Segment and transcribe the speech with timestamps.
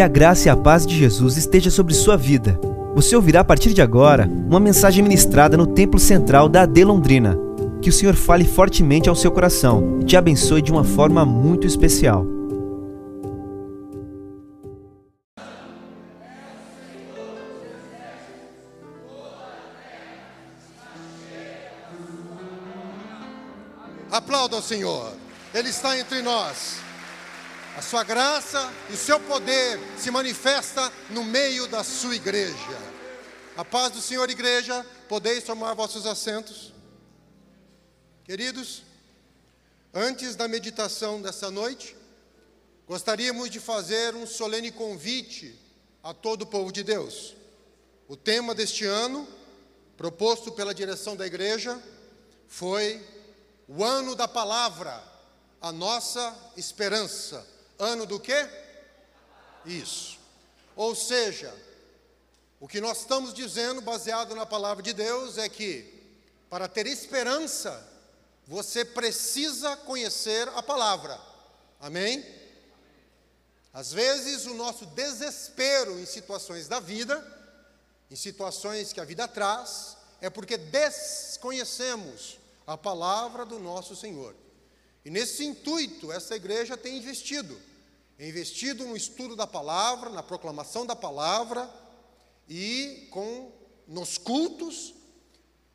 [0.00, 2.58] Que a graça e a paz de Jesus esteja sobre sua vida.
[2.94, 7.36] Você ouvirá a partir de agora uma mensagem ministrada no Templo Central da AD Londrina.
[7.82, 11.66] Que o Senhor fale fortemente ao seu coração e te abençoe de uma forma muito
[11.66, 12.26] especial.
[24.10, 25.12] Aplauda o Senhor,
[25.52, 26.89] Ele está entre nós.
[27.76, 32.78] A sua graça e o seu poder se manifesta no meio da sua igreja.
[33.56, 36.72] A paz do Senhor, igreja, podeis tomar vossos assentos.
[38.24, 38.82] Queridos,
[39.94, 41.96] antes da meditação dessa noite,
[42.86, 45.58] gostaríamos de fazer um solene convite
[46.02, 47.36] a todo o povo de Deus.
[48.08, 49.28] O tema deste ano,
[49.96, 51.80] proposto pela direção da igreja,
[52.48, 53.00] foi
[53.68, 55.02] o ano da palavra,
[55.60, 57.46] a nossa esperança.
[57.80, 58.48] Ano do quê?
[59.64, 60.18] Isso.
[60.76, 61.52] Ou seja,
[62.60, 65.98] o que nós estamos dizendo, baseado na palavra de Deus, é que
[66.50, 67.88] para ter esperança,
[68.46, 71.18] você precisa conhecer a palavra.
[71.80, 72.22] Amém?
[73.72, 77.24] Às vezes, o nosso desespero em situações da vida,
[78.10, 84.34] em situações que a vida traz, é porque desconhecemos a palavra do nosso Senhor.
[85.04, 87.58] E nesse intuito, essa igreja tem investido,
[88.28, 91.68] investido no estudo da palavra, na proclamação da palavra
[92.48, 93.50] e com
[93.88, 94.94] nos cultos,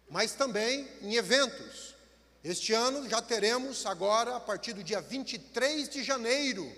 [0.09, 1.95] mas também em eventos.
[2.43, 6.71] Este ano já teremos agora, a partir do dia 23 de janeiro,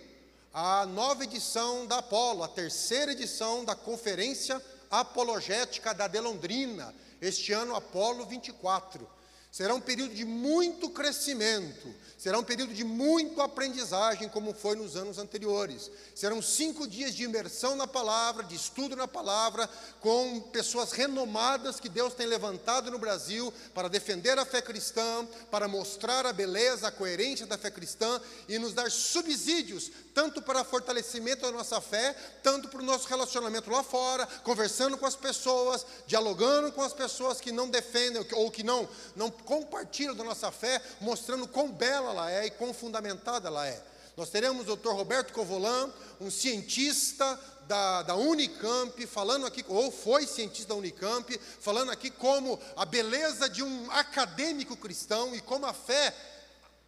[0.54, 7.76] a nova edição da Apolo, a terceira edição da Conferência Apologética da Delondrina, este ano
[7.76, 9.17] Apolo 24.
[9.58, 14.96] Será um período de muito crescimento, será um período de muito aprendizagem, como foi nos
[14.96, 15.90] anos anteriores.
[16.14, 19.68] Serão cinco dias de imersão na palavra, de estudo na palavra,
[20.00, 25.68] com pessoas renomadas que Deus tem levantado no Brasil para defender a fé cristã, para
[25.68, 31.42] mostrar a beleza, a coerência da fé cristã e nos dar subsídios, tanto para fortalecimento
[31.42, 36.72] da nossa fé, tanto para o nosso relacionamento lá fora, conversando com as pessoas, dialogando
[36.72, 41.48] com as pessoas que não defendem ou que não, não compartilham da nossa fé, mostrando
[41.48, 43.82] quão bela ela é e quão fundamentada ela é.
[44.18, 44.90] Nós teremos o Dr.
[44.90, 51.92] Roberto Covolan, um cientista da, da, Unicamp, falando aqui, ou foi cientista da Unicamp, falando
[51.92, 56.14] aqui como a beleza de um acadêmico cristão e como a fé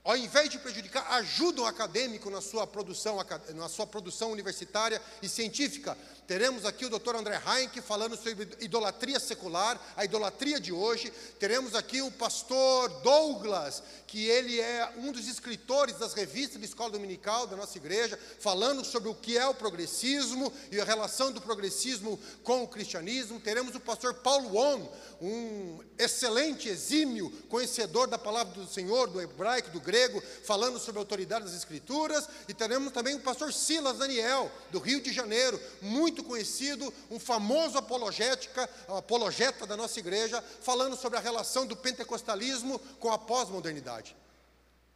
[0.04, 3.18] ao invés de prejudicar, ajuda o acadêmico na sua produção,
[3.54, 5.96] na sua produção universitária e científica.
[6.30, 7.16] Teremos aqui o Dr.
[7.16, 11.12] André Heinck falando sobre idolatria secular, a idolatria de hoje.
[11.40, 16.92] Teremos aqui o pastor Douglas, que ele é um dos escritores das revistas de escola
[16.92, 21.42] dominical da nossa igreja, falando sobre o que é o progressismo e a relação do
[21.42, 23.40] progressismo com o cristianismo.
[23.40, 24.88] Teremos o pastor Paulo Wong,
[25.20, 31.02] um excelente, exímio conhecedor da palavra do Senhor, do hebraico, do grego, falando sobre a
[31.02, 36.19] autoridade das Escrituras, e teremos também o pastor Silas Daniel, do Rio de Janeiro, muito
[36.24, 43.12] conhecido, um famoso apologética, apologeta da nossa igreja, falando sobre a relação do pentecostalismo com
[43.12, 44.16] a pós-modernidade.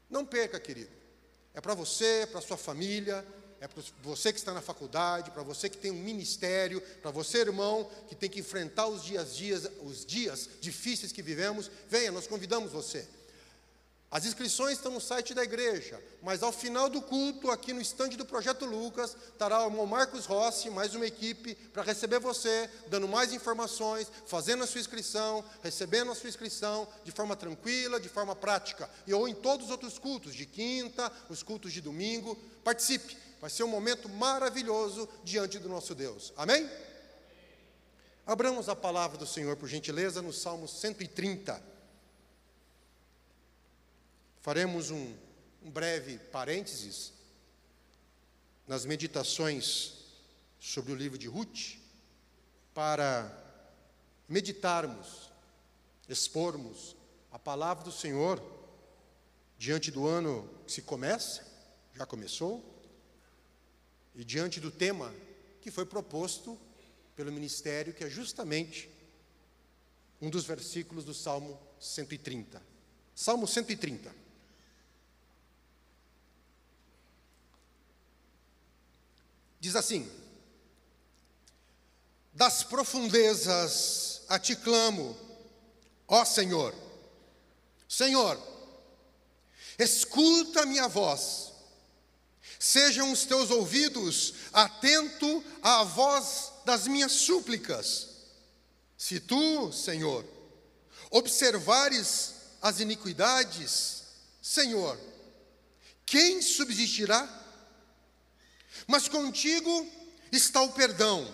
[0.10, 0.92] Não perca, querido.
[1.54, 3.26] É para você, para sua família,
[3.64, 7.40] é para você que está na faculdade, para você que tem um ministério, para você,
[7.40, 12.28] irmão, que tem que enfrentar os dias, dias, os dias difíceis que vivemos, venha, nós
[12.28, 13.08] convidamos você.
[14.14, 18.16] As inscrições estão no site da igreja, mas ao final do culto, aqui no estande
[18.16, 23.08] do Projeto Lucas, estará o irmão Marcos Rossi, mais uma equipe, para receber você, dando
[23.08, 28.36] mais informações, fazendo a sua inscrição, recebendo a sua inscrição de forma tranquila, de forma
[28.36, 28.88] prática.
[29.08, 33.18] E ou em todos os outros cultos, de quinta, os cultos de domingo, participe.
[33.42, 36.32] Vai ser um momento maravilhoso diante do nosso Deus.
[36.38, 36.70] Amém?
[38.28, 41.73] Abramos a palavra do Senhor, por gentileza, no Salmo 130.
[44.44, 45.16] Faremos um,
[45.64, 47.14] um breve parênteses
[48.68, 49.94] nas meditações
[50.60, 51.78] sobre o livro de Ruth,
[52.74, 53.32] para
[54.28, 55.32] meditarmos,
[56.10, 56.94] expormos
[57.32, 58.44] a palavra do Senhor
[59.58, 61.48] diante do ano que se começa,
[61.94, 62.62] já começou,
[64.14, 65.16] e diante do tema
[65.62, 66.60] que foi proposto
[67.16, 68.90] pelo ministério, que é justamente
[70.22, 72.62] um dos versículos do Salmo 130.
[73.16, 74.23] Salmo 130.
[79.64, 80.12] Diz assim:
[82.34, 85.16] Das profundezas a ti clamo,
[86.06, 86.76] ó Senhor.
[87.88, 88.38] Senhor,
[89.80, 91.54] escuta minha voz
[92.60, 98.08] Sejam os teus ouvidos atento à voz das minhas súplicas.
[98.98, 100.26] Se tu, Senhor,
[101.10, 104.04] observares as iniquidades,
[104.42, 105.00] Senhor,
[106.06, 107.43] quem subsistirá?
[108.88, 109.88] Mas contigo
[110.32, 111.32] está o perdão,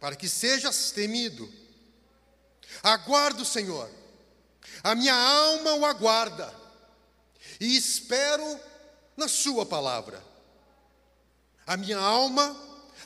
[0.00, 1.50] para que sejas temido.
[2.82, 3.90] Aguardo, Senhor,
[4.82, 6.54] a minha alma o aguarda,
[7.60, 8.60] e espero
[9.16, 10.22] na Sua palavra.
[11.66, 12.54] A minha alma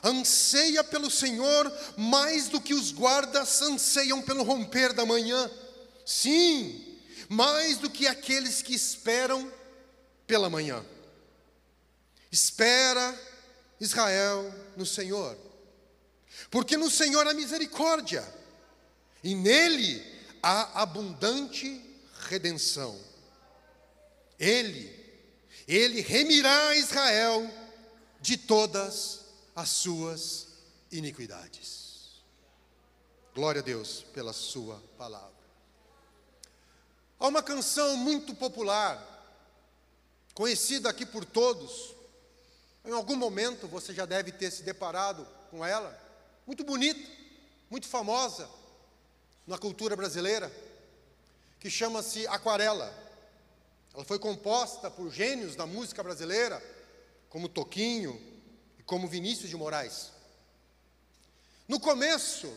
[0.02, 5.50] anseia pelo Senhor mais do que os guardas anseiam pelo romper da manhã.
[6.04, 6.98] Sim,
[7.28, 9.52] mais do que aqueles que esperam
[10.26, 10.84] pela manhã.
[12.30, 13.18] Espera,
[13.80, 15.36] Israel, no Senhor,
[16.50, 18.24] porque no Senhor há misericórdia,
[19.22, 20.04] e nele
[20.42, 21.84] há abundante
[22.28, 22.98] redenção.
[24.38, 24.94] Ele,
[25.66, 27.48] ele remirá Israel
[28.20, 30.48] de todas as suas
[30.90, 32.22] iniquidades.
[33.34, 35.38] Glória a Deus pela Sua palavra.
[37.18, 39.04] Há uma canção muito popular,
[40.34, 41.94] conhecida aqui por todos,
[42.84, 45.98] em algum momento você já deve ter se deparado com ela,
[46.46, 47.00] muito bonita,
[47.70, 48.48] muito famosa
[49.46, 50.52] na cultura brasileira,
[51.58, 52.92] que chama-se Aquarela.
[53.94, 56.62] Ela foi composta por gênios da música brasileira,
[57.28, 58.20] como Toquinho,
[58.86, 60.10] como Vinícius de Moraes.
[61.66, 62.50] No começo,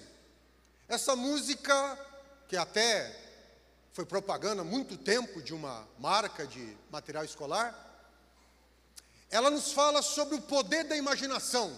[0.87, 1.99] essa música,
[2.47, 3.17] que até
[3.91, 7.90] foi propaganda há muito tempo de uma marca de material escolar,
[9.31, 11.75] ela nos fala sobre o poder da imaginação,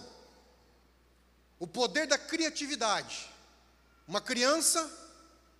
[1.58, 3.30] o poder da criatividade.
[4.06, 4.90] Uma criança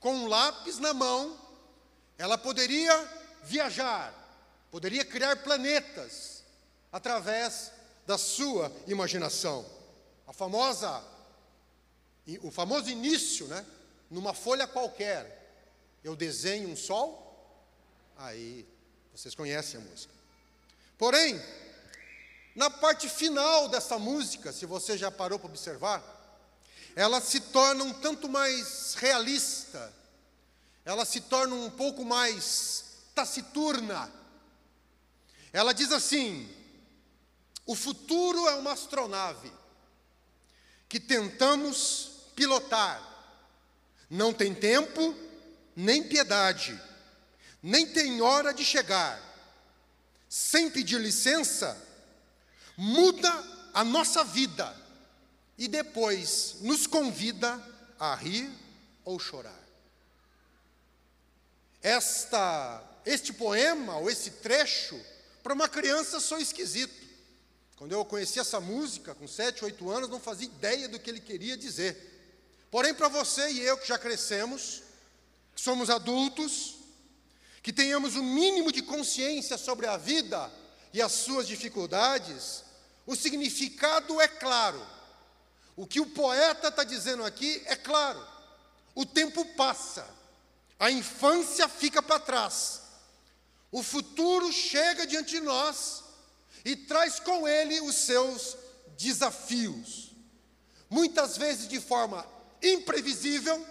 [0.00, 1.38] com um lápis na mão,
[2.18, 2.92] ela poderia
[3.44, 4.12] viajar,
[4.72, 6.42] poderia criar planetas
[6.92, 7.70] através
[8.06, 9.64] da sua imaginação.
[10.26, 11.02] A famosa,
[12.42, 13.64] o famoso início, né?
[14.10, 15.44] Numa folha qualquer,
[16.02, 17.24] eu desenho um sol,
[18.16, 18.66] aí
[19.14, 20.12] vocês conhecem a música.
[20.98, 21.40] Porém,
[22.54, 26.02] na parte final dessa música, se você já parou para observar,
[26.94, 29.92] ela se torna um tanto mais realista,
[30.84, 32.84] ela se torna um pouco mais
[33.14, 34.12] taciturna.
[35.52, 36.48] Ela diz assim:
[37.66, 39.52] o futuro é uma astronave
[40.88, 43.02] que tentamos pilotar.
[44.08, 45.16] Não tem tempo,
[45.74, 46.80] nem piedade,
[47.60, 49.20] nem tem hora de chegar.
[50.28, 51.76] Sem pedir licença,
[52.76, 53.30] muda
[53.72, 54.74] a nossa vida
[55.56, 57.60] e depois nos convida
[57.98, 58.50] a rir
[59.04, 59.62] ou chorar.
[61.82, 64.98] Esta, este poema ou esse trecho,
[65.42, 67.04] para uma criança sou esquisito.
[67.76, 71.20] Quando eu conheci essa música, com 7, 8 anos, não fazia ideia do que ele
[71.20, 72.12] queria dizer.
[72.70, 74.82] Porém, para você e eu que já crescemos,
[75.54, 76.76] que somos adultos,
[77.62, 80.50] que tenhamos o um mínimo de consciência sobre a vida
[80.92, 82.63] e as suas dificuldades,
[83.06, 84.84] o significado é claro.
[85.76, 88.24] O que o poeta está dizendo aqui é claro.
[88.94, 90.06] O tempo passa,
[90.78, 92.80] a infância fica para trás,
[93.72, 96.04] o futuro chega diante de nós
[96.64, 98.56] e traz com ele os seus
[98.96, 100.12] desafios,
[100.88, 102.24] muitas vezes de forma
[102.62, 103.66] imprevisível,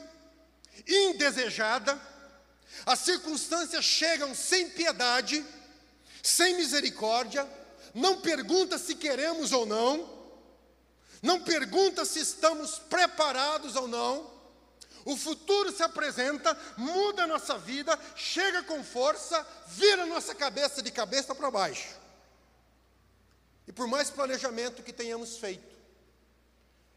[0.86, 2.00] indesejada,
[2.86, 5.46] as circunstâncias chegam sem piedade,
[6.22, 7.48] sem misericórdia,
[7.94, 10.10] não pergunta se queremos ou não,
[11.22, 14.32] não pergunta se estamos preparados ou não,
[15.06, 20.92] o futuro se apresenta, muda a nossa vida, chega com força, vira nossa cabeça de
[20.92, 21.90] cabeça para baixo.
[23.68, 25.76] E por mais planejamento que tenhamos feito,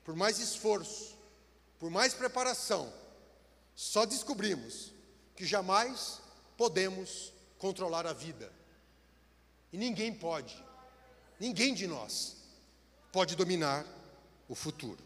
[0.04, 1.16] por mais esforço,
[1.78, 2.92] por mais preparação,
[3.74, 4.92] só descobrimos
[5.34, 6.20] que jamais
[6.56, 8.52] podemos controlar a vida.
[9.72, 10.64] E ninguém pode,
[11.38, 12.36] ninguém de nós
[13.12, 13.86] pode dominar
[14.48, 15.02] o futuro.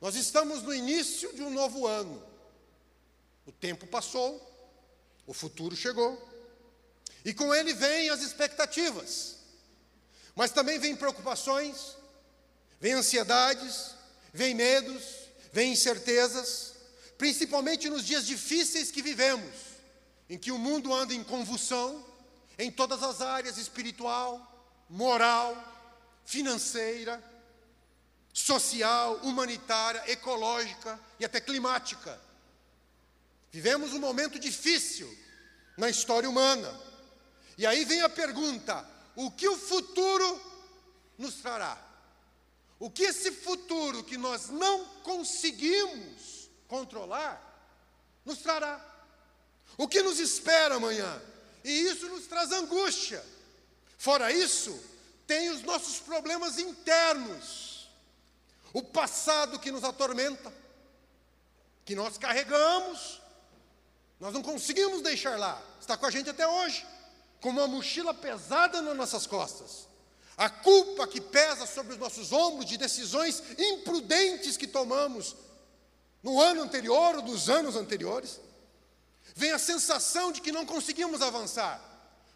[0.00, 2.22] Nós estamos no início de um novo ano.
[3.46, 4.40] O tempo passou,
[5.26, 6.16] o futuro chegou,
[7.24, 9.36] e com ele vêm as expectativas.
[10.34, 11.96] Mas também vem preocupações,
[12.80, 13.94] vem ansiedades,
[14.32, 15.02] vem medos,
[15.52, 16.74] vem incertezas,
[17.16, 19.54] principalmente nos dias difíceis que vivemos,
[20.28, 22.04] em que o mundo anda em convulsão,
[22.58, 24.55] em todas as áreas espiritual,
[24.88, 25.56] moral,
[26.24, 27.22] financeira,
[28.32, 32.20] social, humanitária, ecológica e até climática.
[33.50, 35.12] Vivemos um momento difícil
[35.76, 36.78] na história humana.
[37.56, 40.40] E aí vem a pergunta: o que o futuro
[41.16, 41.82] nos trará.
[42.78, 47.42] O que esse futuro que nós não conseguimos controlar
[48.24, 48.84] nos trará.
[49.78, 51.22] O que nos espera amanhã.
[51.64, 53.24] E isso nos traz angústia.
[53.96, 54.78] Fora isso,
[55.26, 57.88] tem os nossos problemas internos.
[58.72, 60.52] O passado que nos atormenta,
[61.84, 63.20] que nós carregamos,
[64.20, 66.86] nós não conseguimos deixar lá, está com a gente até hoje,
[67.40, 69.86] com uma mochila pesada nas nossas costas.
[70.36, 75.34] A culpa que pesa sobre os nossos ombros de decisões imprudentes que tomamos
[76.22, 78.40] no ano anterior ou dos anos anteriores.
[79.34, 81.80] Vem a sensação de que não conseguimos avançar.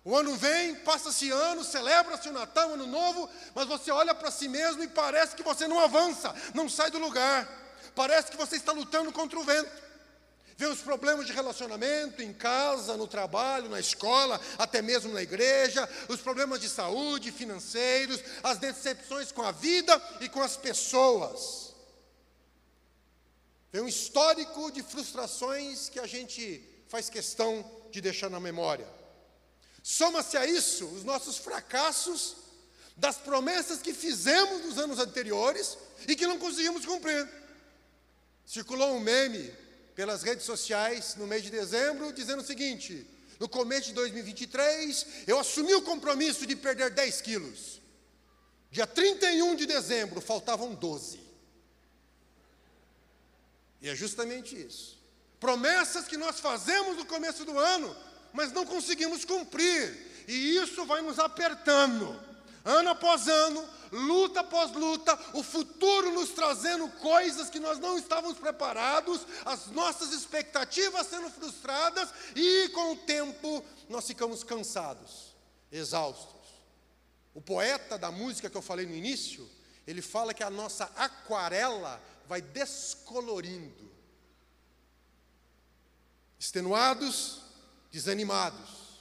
[0.04, 4.30] O ano vem, passa-se ano, celebra-se o Natal, o Ano Novo, mas você olha para
[4.30, 7.46] si mesmo e parece que você não avança, não sai do lugar.
[7.94, 9.90] Parece que você está lutando contra o vento
[10.60, 15.88] vê os problemas de relacionamento em casa, no trabalho, na escola, até mesmo na igreja,
[16.06, 21.74] os problemas de saúde, financeiros, as decepções com a vida e com as pessoas.
[23.72, 28.99] Vê um histórico de frustrações que a gente faz questão de deixar na memória.
[29.82, 32.36] Soma-se a isso os nossos fracassos
[32.96, 37.28] das promessas que fizemos nos anos anteriores e que não conseguimos cumprir.
[38.44, 39.52] Circulou um meme
[39.94, 43.06] pelas redes sociais no mês de dezembro, dizendo o seguinte:
[43.38, 47.80] no começo de 2023, eu assumi o compromisso de perder 10 quilos.
[48.70, 51.20] Dia 31 de dezembro, faltavam 12.
[53.80, 54.98] E é justamente isso.
[55.40, 57.96] Promessas que nós fazemos no começo do ano,
[58.32, 60.24] mas não conseguimos cumprir.
[60.28, 62.30] E isso vai nos apertando
[62.64, 68.38] ano após ano, luta após luta, o futuro nos trazendo coisas que nós não estávamos
[68.38, 75.34] preparados, as nossas expectativas sendo frustradas, e com o tempo nós ficamos cansados,
[75.72, 76.50] exaustos.
[77.34, 79.48] O poeta da música que eu falei no início,
[79.86, 83.90] ele fala que a nossa aquarela vai descolorindo.
[86.38, 87.39] Extenuados,
[87.90, 89.00] desanimados.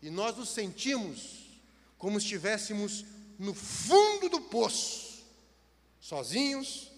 [0.00, 1.46] E nós nos sentimos
[1.96, 3.04] como estivéssemos
[3.38, 5.24] no fundo do poço,
[6.00, 6.90] sozinhos,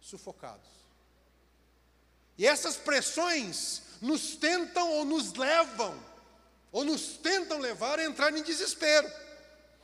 [0.00, 0.68] sufocados.
[2.36, 5.98] E essas pressões nos tentam ou nos levam,
[6.72, 9.10] ou nos tentam levar a entrar em desespero,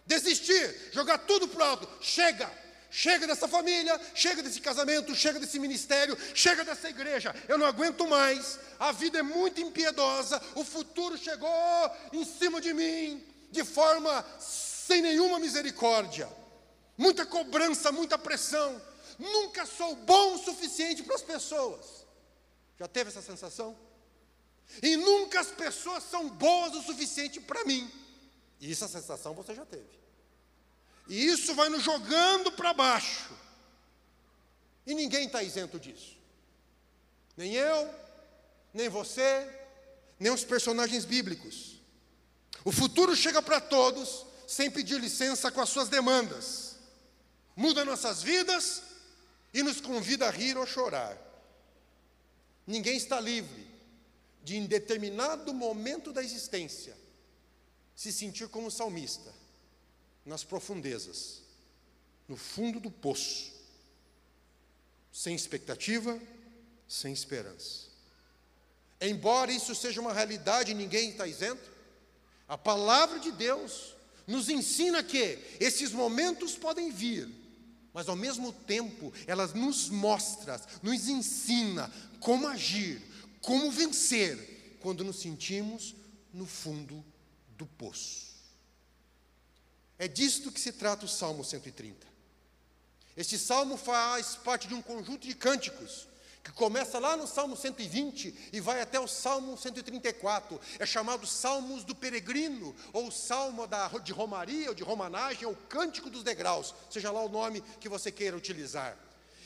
[0.06, 2.50] desistir, jogar tudo para o alto, chega,
[2.90, 8.06] chega dessa família, chega desse casamento, chega desse ministério, chega dessa igreja, eu não aguento
[8.06, 11.50] mais, a vida é muito impiedosa, o futuro chegou
[12.12, 16.28] em cima de mim, de forma sem nenhuma misericórdia,
[16.96, 18.80] muita cobrança, muita pressão.
[19.18, 22.06] Nunca sou bom o suficiente para as pessoas.
[22.78, 23.76] Já teve essa sensação?
[24.82, 27.90] E nunca as pessoas são boas o suficiente para mim.
[28.60, 30.05] E essa sensação você já teve.
[31.08, 33.30] E isso vai nos jogando para baixo.
[34.86, 36.16] E ninguém está isento disso.
[37.36, 37.94] Nem eu,
[38.72, 39.48] nem você,
[40.18, 41.80] nem os personagens bíblicos.
[42.64, 46.76] O futuro chega para todos sem pedir licença com as suas demandas.
[47.54, 48.82] Muda nossas vidas
[49.52, 51.16] e nos convida a rir ou chorar.
[52.66, 53.66] Ninguém está livre
[54.42, 56.96] de, em determinado momento da existência,
[57.94, 59.32] se sentir como salmista,
[60.26, 61.40] nas profundezas,
[62.28, 63.52] no fundo do poço,
[65.12, 66.20] sem expectativa,
[66.88, 67.86] sem esperança.
[69.00, 71.70] Embora isso seja uma realidade, ninguém está isento,
[72.48, 73.94] a palavra de Deus
[74.26, 77.28] nos ensina que esses momentos podem vir,
[77.92, 83.00] mas ao mesmo tempo ela nos mostra, nos ensina como agir,
[83.40, 85.94] como vencer quando nos sentimos
[86.32, 87.04] no fundo
[87.56, 88.25] do poço.
[89.98, 92.06] É disto que se trata o Salmo 130.
[93.16, 96.06] Este salmo faz parte de um conjunto de cânticos
[96.44, 100.60] que começa lá no Salmo 120 e vai até o Salmo 134.
[100.78, 106.08] É chamado Salmos do Peregrino, ou Salmo da, de Romaria, ou de Romanagem, ou Cântico
[106.08, 108.96] dos Degraus, seja lá o nome que você queira utilizar.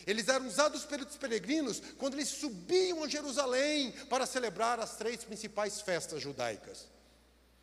[0.07, 5.80] Eles eram usados pelos peregrinos quando eles subiam a Jerusalém para celebrar as três principais
[5.80, 6.87] festas judaicas.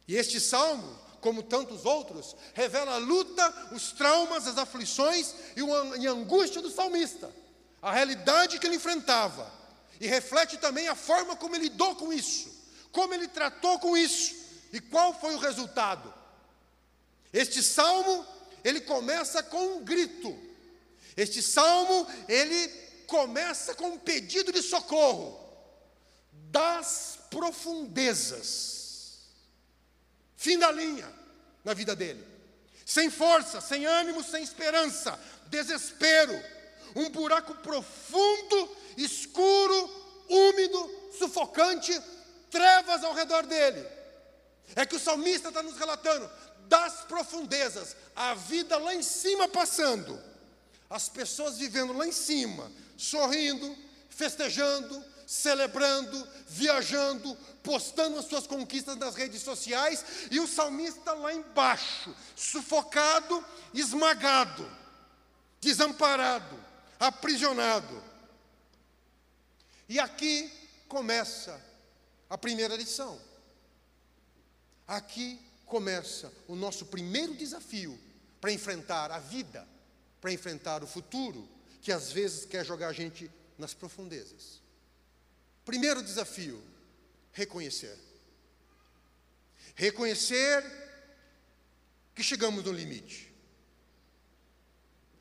[0.08, 6.12] E este salmo, como tantos outros, revela a luta, os traumas, as aflições e a
[6.12, 7.32] angústia do salmista
[7.82, 9.52] a realidade que ele enfrentava,
[10.00, 12.52] e reflete também a forma como ele lidou com isso,
[12.92, 14.36] como ele tratou com isso,
[14.74, 16.14] e qual foi o resultado.
[17.32, 18.26] Este salmo,
[18.64, 20.38] ele começa com um grito.
[21.16, 22.68] Este salmo, ele
[23.08, 25.40] começa com um pedido de socorro
[26.32, 28.87] das profundezas.
[30.38, 31.12] Fim da linha
[31.66, 32.26] na vida dele.
[32.86, 36.42] sem força, sem ânimo, sem esperança, desespero,
[36.96, 41.92] um buraco profundo, escuro, úmido, sufocante,
[42.50, 43.86] trevas ao redor dele.
[44.74, 46.30] É que o salmista está nos relatando
[46.70, 50.18] das profundezas, a vida lá em cima passando,
[50.90, 53.78] as pessoas vivendo lá em cima, sorrindo,
[54.10, 62.16] festejando, celebrando, viajando, postando as suas conquistas nas redes sociais, e o salmista lá embaixo,
[62.34, 63.44] sufocado,
[63.74, 64.66] esmagado,
[65.60, 66.58] desamparado,
[66.98, 68.02] aprisionado.
[69.90, 70.50] E aqui
[70.88, 71.62] começa
[72.30, 73.20] a primeira lição.
[74.88, 78.00] Aqui começa o nosso primeiro desafio
[78.40, 79.68] para enfrentar a vida,
[80.22, 81.48] para enfrentar o futuro,
[81.82, 84.66] que às vezes quer jogar a gente nas profundezas.
[85.68, 86.64] Primeiro desafio:
[87.34, 88.00] reconhecer.
[89.76, 90.64] Reconhecer
[92.16, 93.30] que chegamos no limite.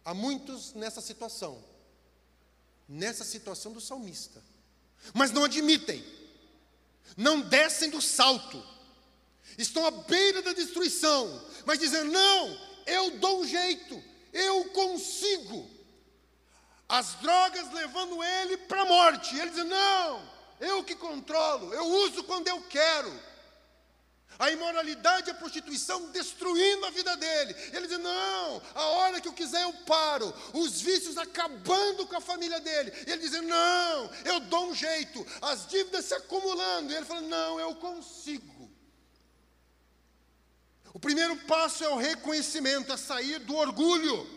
[0.04, 1.62] Há muitos nessa situação,
[2.88, 4.40] nessa situação do salmista,
[5.12, 6.06] mas não admitem,
[7.16, 8.64] não descem do salto,
[9.58, 14.00] estão à beira da destruição, mas dizem: não, eu dou um jeito,
[14.32, 15.68] eu consigo.
[16.88, 22.25] As drogas levando ele para a morte, ele diz: não, eu que controlo, eu uso
[22.25, 23.12] quando eu quero.
[24.38, 27.54] A imoralidade e a prostituição destruindo a vida dele.
[27.72, 30.32] Ele diz: Não, a hora que eu quiser eu paro.
[30.52, 32.92] Os vícios acabando com a família dele.
[33.06, 35.26] Ele diz: Não, eu dou um jeito.
[35.40, 36.92] As dívidas se acumulando.
[36.92, 38.70] E ele fala: Não, eu consigo.
[40.92, 44.36] O primeiro passo é o reconhecimento, é sair do orgulho.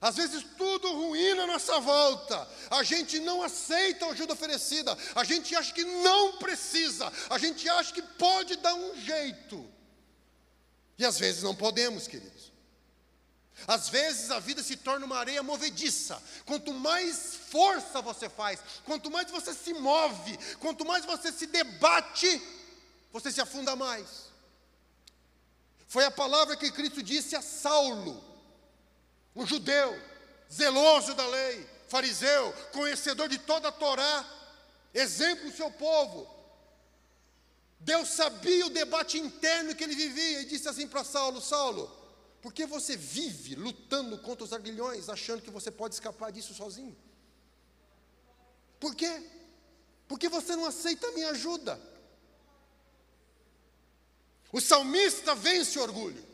[0.00, 5.24] Às vezes tudo ruim na nossa volta, a gente não aceita a ajuda oferecida, a
[5.24, 9.68] gente acha que não precisa, a gente acha que pode dar um jeito.
[10.96, 12.52] E às vezes não podemos, queridos.
[13.66, 16.22] Às vezes a vida se torna uma areia movediça.
[16.46, 22.40] Quanto mais força você faz, quanto mais você se move, quanto mais você se debate,
[23.12, 24.28] você se afunda mais.
[25.88, 28.27] Foi a palavra que Cristo disse a Saulo
[29.38, 29.96] um judeu,
[30.52, 34.28] zeloso da lei, fariseu, conhecedor de toda a Torá,
[34.92, 36.28] exemplo do seu povo.
[37.78, 41.88] Deus sabia o debate interno que ele vivia e disse assim para Saulo: Saulo,
[42.42, 46.96] por que você vive lutando contra os aguilhões, achando que você pode escapar disso sozinho?
[48.80, 49.22] Por quê?
[50.08, 51.80] Porque você não aceita a minha ajuda.
[54.50, 56.27] O salmista vence o orgulho.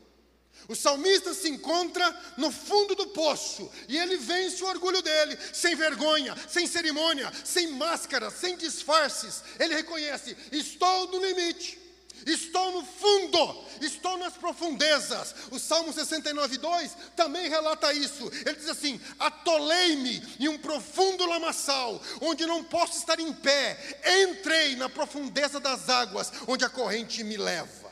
[0.68, 5.74] O salmista se encontra no fundo do poço e ele vence o orgulho dele, sem
[5.74, 9.42] vergonha, sem cerimônia, sem máscara, sem disfarces.
[9.58, 11.78] Ele reconhece: estou no limite,
[12.26, 15.34] estou no fundo, estou nas profundezas.
[15.50, 18.30] O Salmo 69, 2 também relata isso.
[18.46, 24.00] Ele diz assim: Atolei-me em um profundo lamaçal, onde não posso estar em pé.
[24.30, 27.83] Entrei na profundeza das águas, onde a corrente me leva.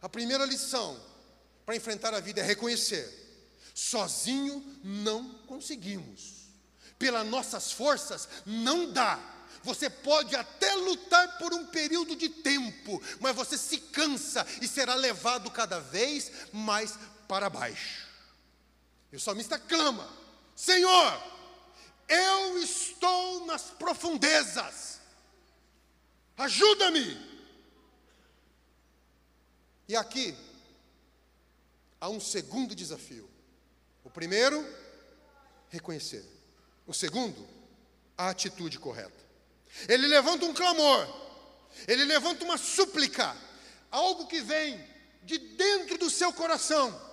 [0.00, 1.00] A primeira lição
[1.64, 3.12] para enfrentar a vida é reconhecer:
[3.74, 6.46] sozinho não conseguimos,
[6.98, 9.34] pelas nossas forças não dá.
[9.62, 14.94] Você pode até lutar por um período de tempo, mas você se cansa e será
[14.94, 16.94] levado cada vez mais
[17.26, 18.06] para baixo.
[19.12, 20.08] E o salmista clama:
[20.54, 21.22] Senhor,
[22.08, 25.00] eu estou nas profundezas,
[26.36, 27.35] ajuda-me.
[29.88, 30.36] E aqui
[32.00, 33.28] há um segundo desafio.
[34.04, 34.64] O primeiro,
[35.68, 36.24] reconhecer.
[36.86, 37.46] O segundo,
[38.16, 39.24] a atitude correta.
[39.88, 41.06] Ele levanta um clamor,
[41.86, 43.36] ele levanta uma súplica,
[43.90, 44.82] algo que vem
[45.22, 47.04] de dentro do seu coração.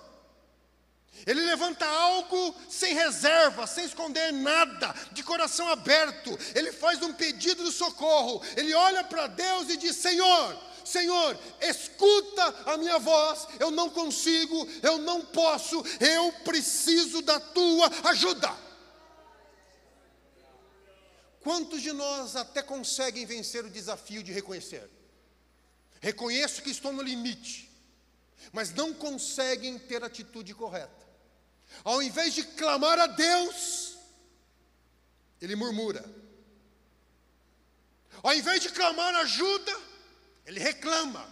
[1.25, 6.37] Ele levanta algo sem reserva, sem esconder nada, de coração aberto.
[6.55, 8.41] Ele faz um pedido de socorro.
[8.57, 14.67] Ele olha para Deus e diz: Senhor, Senhor, escuta a minha voz, eu não consigo,
[14.81, 18.63] eu não posso, eu preciso da tua ajuda.
[21.41, 24.89] Quantos de nós até conseguem vencer o desafio de reconhecer?
[25.99, 27.69] Reconheço que estou no limite,
[28.51, 31.03] mas não conseguem ter a atitude correta.
[31.83, 33.97] Ao invés de clamar a Deus,
[35.41, 36.03] ele murmura.
[38.21, 39.77] Ao invés de clamar ajuda,
[40.45, 41.27] ele reclama.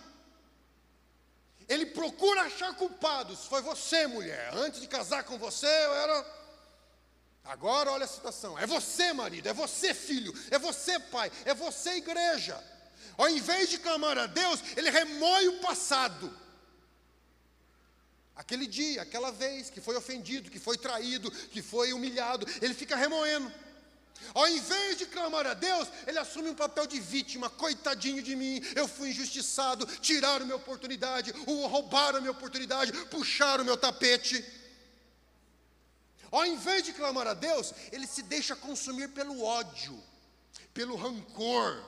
[1.67, 3.45] Ele procura achar culpados.
[3.45, 4.51] Foi você, mulher.
[4.53, 6.41] Antes de casar com você, eu era.
[7.43, 8.57] Agora olha a situação.
[8.57, 9.47] É você, marido.
[9.47, 10.33] É você, filho.
[10.49, 11.31] É você, pai.
[11.45, 12.61] É você, igreja.
[13.17, 16.37] Ao invés de clamar a Deus, ele remoe o passado.
[18.35, 22.95] aquele dia, aquela vez que foi ofendido, que foi traído, que foi humilhado, ele fica
[22.95, 23.51] remoendo.
[24.33, 28.61] Ao invés de clamar a Deus, ele assume um papel de vítima, coitadinho de mim,
[28.75, 34.43] eu fui injustiçado, tiraram minha oportunidade, roubaram minha oportunidade, puxaram meu tapete.
[36.31, 40.01] Ao invés de clamar a Deus, ele se deixa consumir pelo ódio,
[40.73, 41.83] pelo rancor,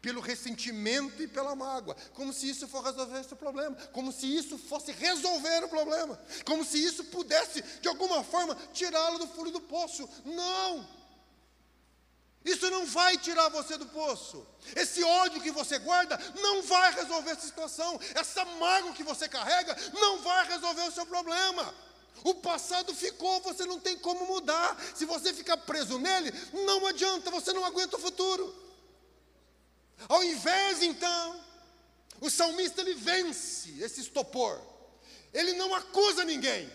[0.00, 4.58] pelo ressentimento e pela mágoa, como se isso fosse resolver esse problema, como se isso
[4.58, 9.62] fosse resolver o problema, como se isso pudesse, de alguma forma, tirá-lo do fundo do
[9.62, 10.08] poço.
[10.24, 11.03] Não!
[12.44, 14.46] Isso não vai tirar você do poço.
[14.76, 17.98] Esse ódio que você guarda não vai resolver essa situação.
[18.14, 21.74] Essa mágoa que você carrega não vai resolver o seu problema.
[22.22, 24.78] O passado ficou, você não tem como mudar.
[24.94, 28.54] Se você ficar preso nele, não adianta, você não aguenta o futuro.
[30.06, 31.42] Ao invés, então,
[32.20, 34.60] o salmista ele vence esse estopor.
[35.32, 36.70] Ele não acusa ninguém.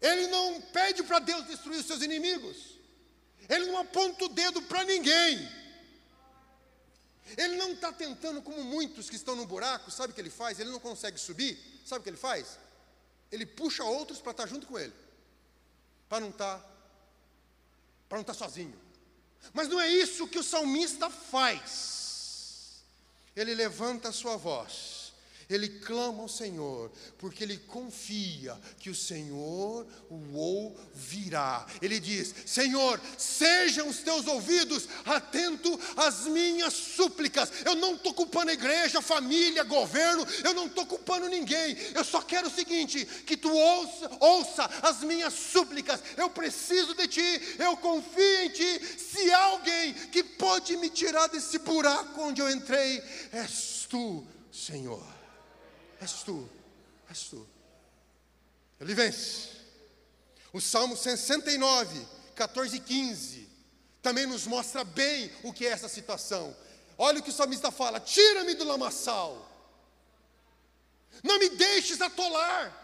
[0.00, 2.71] Ele não pede para Deus destruir os seus inimigos.
[3.48, 5.48] Ele não aponta o dedo para ninguém.
[7.36, 10.58] Ele não está tentando, como muitos que estão no buraco, sabe o que ele faz?
[10.58, 12.58] Ele não consegue subir, sabe o que ele faz?
[13.30, 14.92] Ele puxa outros para estar tá junto com ele,
[16.08, 16.66] para não estar, tá,
[18.08, 18.78] para não estar tá sozinho.
[19.52, 22.82] Mas não é isso que o salmista faz.
[23.34, 25.01] Ele levanta a sua voz
[25.54, 31.66] ele clama ao Senhor, porque ele confia que o Senhor o ouvirá.
[31.80, 37.50] Ele diz: Senhor, sejam os teus ouvidos atentos às minhas súplicas.
[37.64, 41.76] Eu não estou culpando a igreja, família, governo, eu não estou culpando ninguém.
[41.94, 46.00] Eu só quero o seguinte: que tu ouça, ouça as minhas súplicas.
[46.16, 48.80] Eu preciso de ti, eu confio em ti.
[48.98, 55.21] Se há alguém que pode me tirar desse buraco onde eu entrei, és tu, Senhor.
[56.02, 56.48] És tu,
[57.08, 57.46] és tu.
[58.80, 59.50] Ele vence.
[60.52, 63.48] O Salmo 69, 14 e 15,
[64.02, 66.54] também nos mostra bem o que é essa situação.
[66.98, 69.48] Olha o que o salmista fala: tira-me do lamaçal,
[71.22, 72.76] não me deixes atolar,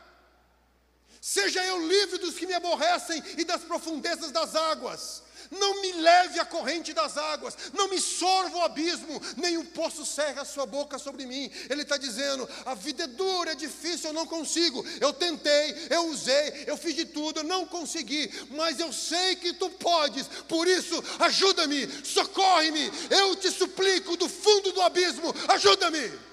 [1.20, 6.38] seja eu livre dos que me aborrecem e das profundezas das águas não me leve
[6.38, 10.66] à corrente das águas, não me sorva o abismo, nem o poço cerra a sua
[10.66, 11.50] boca sobre mim.
[11.68, 14.84] Ele está dizendo: a vida é dura, é difícil, eu não consigo.
[15.00, 19.52] Eu tentei, eu usei, eu fiz de tudo, eu não consegui, mas eu sei que
[19.52, 26.28] tu podes, por isso, ajuda-me, socorre-me, eu te suplico do fundo do abismo, ajuda-me.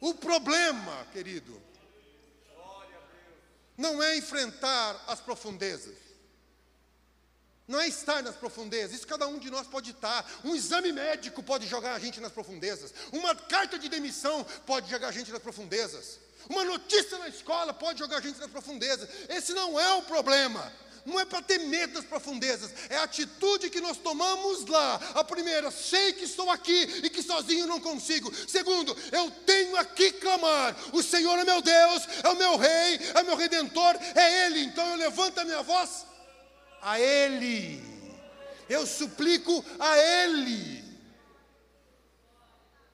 [0.00, 1.62] O problema, querido,
[3.76, 6.05] não é enfrentar as profundezas.
[7.68, 10.24] Não é estar nas profundezas, isso cada um de nós pode estar.
[10.44, 12.94] Um exame médico pode jogar a gente nas profundezas.
[13.12, 16.20] Uma carta de demissão pode jogar a gente nas profundezas.
[16.48, 19.08] Uma notícia na escola pode jogar a gente nas profundezas.
[19.28, 20.72] Esse não é o problema.
[21.04, 24.96] Não é para ter medo das profundezas, é a atitude que nós tomamos lá.
[25.14, 28.32] A primeira, sei que estou aqui e que sozinho não consigo.
[28.48, 30.74] Segundo, eu tenho aqui clamar.
[30.92, 34.62] O Senhor é meu Deus, é o meu Rei, é meu Redentor, é Ele.
[34.62, 36.04] Então eu levanto a minha voz
[36.86, 37.82] a Ele.
[38.68, 40.84] Eu suplico a Ele.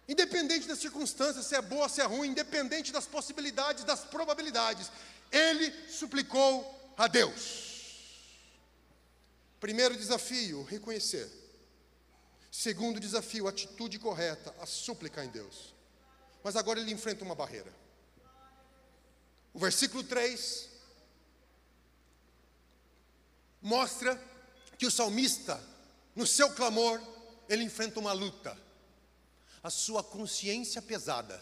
[0.08, 4.90] Independente das circunstâncias, se é boa, se é ruim, independente das possibilidades, das probabilidades,
[5.30, 8.30] ele suplicou a Deus.
[9.60, 11.30] Primeiro desafio, reconhecer.
[12.50, 15.74] Segundo desafio, atitude correta, a súplica em Deus.
[16.42, 17.72] Mas agora ele enfrenta uma barreira.
[19.52, 20.71] O versículo 3
[23.62, 24.20] mostra
[24.76, 25.62] que o salmista,
[26.14, 27.00] no seu clamor,
[27.48, 28.56] ele enfrenta uma luta.
[29.62, 31.40] A sua consciência pesada.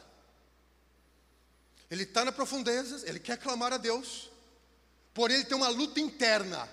[1.91, 4.31] Ele está na profundezas, ele quer clamar a Deus,
[5.13, 6.69] porém ele tem uma luta interna,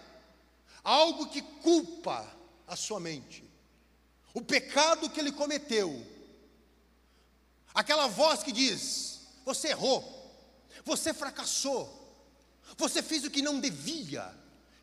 [0.84, 2.30] algo que culpa
[2.68, 3.44] a sua mente,
[4.34, 6.06] o pecado que ele cometeu,
[7.74, 10.04] aquela voz que diz: Você errou,
[10.86, 11.92] você fracassou,
[12.78, 14.32] você fez o que não devia,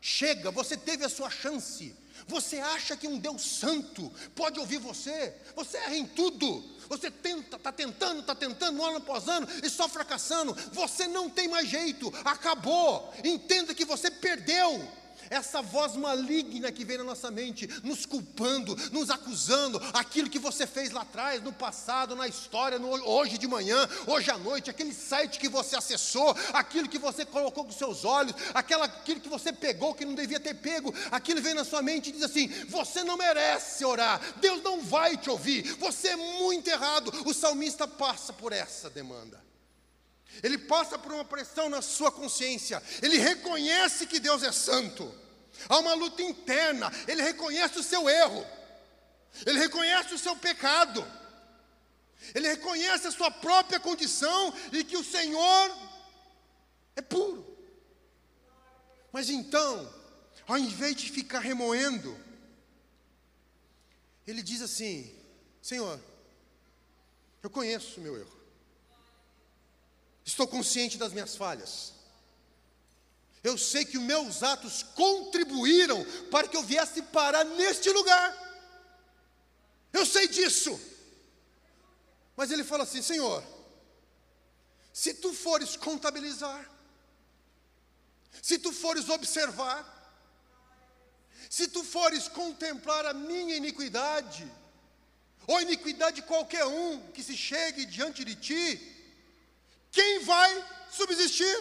[0.07, 1.95] Chega, você teve a sua chance.
[2.27, 5.33] Você acha que um Deus santo pode ouvir você?
[5.55, 6.63] Você erra em tudo.
[6.87, 10.53] Você tenta, está tentando, está tentando, ano após ano, e só fracassando.
[10.73, 12.13] Você não tem mais jeito.
[12.23, 13.11] Acabou.
[13.23, 14.87] Entenda que você perdeu
[15.29, 20.65] essa voz maligna que vem na nossa mente, nos culpando, nos acusando, aquilo que você
[20.67, 24.93] fez lá atrás, no passado, na história, no, hoje de manhã, hoje à noite, aquele
[24.93, 29.51] site que você acessou, aquilo que você colocou com seus olhos, aquela, aquilo que você
[29.51, 33.03] pegou que não devia ter pego, aquilo vem na sua mente e diz assim: você
[33.03, 37.13] não merece orar, Deus não vai te ouvir, você é muito errado.
[37.25, 39.44] O salmista passa por essa demanda.
[40.43, 45.13] Ele passa por uma pressão na sua consciência, ele reconhece que Deus é santo,
[45.69, 48.45] há uma luta interna, ele reconhece o seu erro,
[49.45, 51.05] ele reconhece o seu pecado,
[52.33, 55.77] ele reconhece a sua própria condição e que o Senhor
[56.95, 57.55] é puro.
[59.11, 59.93] Mas então,
[60.47, 62.19] ao invés de ficar remoendo,
[64.27, 65.13] ele diz assim:
[65.61, 65.99] Senhor,
[67.41, 68.34] eu conheço o meu erro,
[70.25, 71.93] estou consciente das minhas falhas,
[73.43, 78.27] eu sei que os meus atos contribuíram para que eu viesse parar neste lugar,
[79.93, 80.79] eu sei disso,
[82.35, 83.43] mas ele fala assim: Senhor,
[84.91, 86.69] se tu fores contabilizar,
[88.41, 89.79] se tu fores observar,
[91.49, 94.51] se tu fores contemplar a minha iniquidade,
[95.47, 98.94] ou a iniquidade de qualquer um que se chegue diante de ti,
[99.95, 101.55] quem vai subsistir?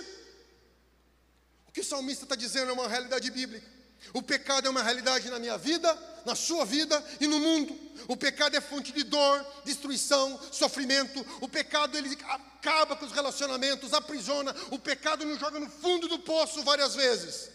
[1.68, 3.64] O que o salmista está dizendo é uma realidade bíblica.
[4.12, 7.78] O pecado é uma realidade na minha vida, na sua vida e no mundo.
[8.08, 11.24] O pecado é fonte de dor, destruição, sofrimento.
[11.40, 14.52] O pecado ele acaba com os relacionamentos, aprisiona.
[14.72, 17.50] O pecado nos joga no fundo do poço várias vezes.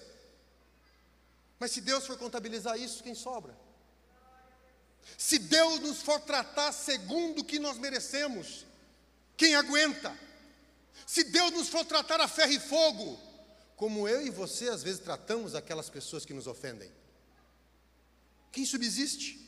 [1.60, 3.54] Mas se Deus for contabilizar isso, quem sobra?
[5.18, 8.66] Se Deus nos for tratar segundo o que nós merecemos,
[9.36, 10.29] quem aguenta?
[11.06, 13.20] Se Deus nos for tratar a ferro e fogo,
[13.76, 16.92] como eu e você às vezes tratamos aquelas pessoas que nos ofendem.
[18.52, 19.40] Quem subsiste?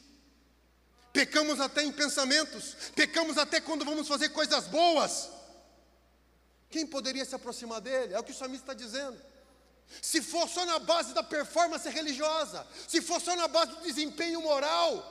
[1.12, 5.30] Pecamos até em pensamentos, pecamos até quando vamos fazer coisas boas.
[6.69, 8.13] Quem poderia se aproximar dele?
[8.13, 9.21] É o que o salmista está dizendo.
[10.01, 14.41] Se for só na base da performance religiosa, se for só na base do desempenho
[14.41, 15.11] moral,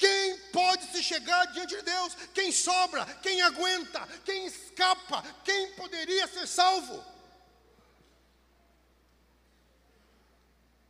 [0.00, 2.14] quem pode se chegar diante de Deus?
[2.32, 3.04] Quem sobra?
[3.16, 4.06] Quem aguenta?
[4.24, 5.22] Quem escapa?
[5.44, 7.04] Quem poderia ser salvo?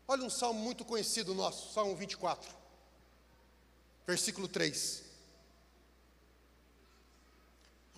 [0.07, 2.49] Olha um salmo muito conhecido nosso, Salmo 24,
[4.07, 5.03] versículo 3.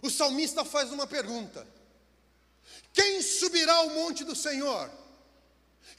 [0.01, 1.67] O salmista faz uma pergunta:
[2.95, 4.91] Quem subirá ao monte do Senhor?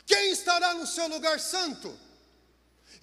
[0.07, 1.95] Quem estará no seu lugar santo?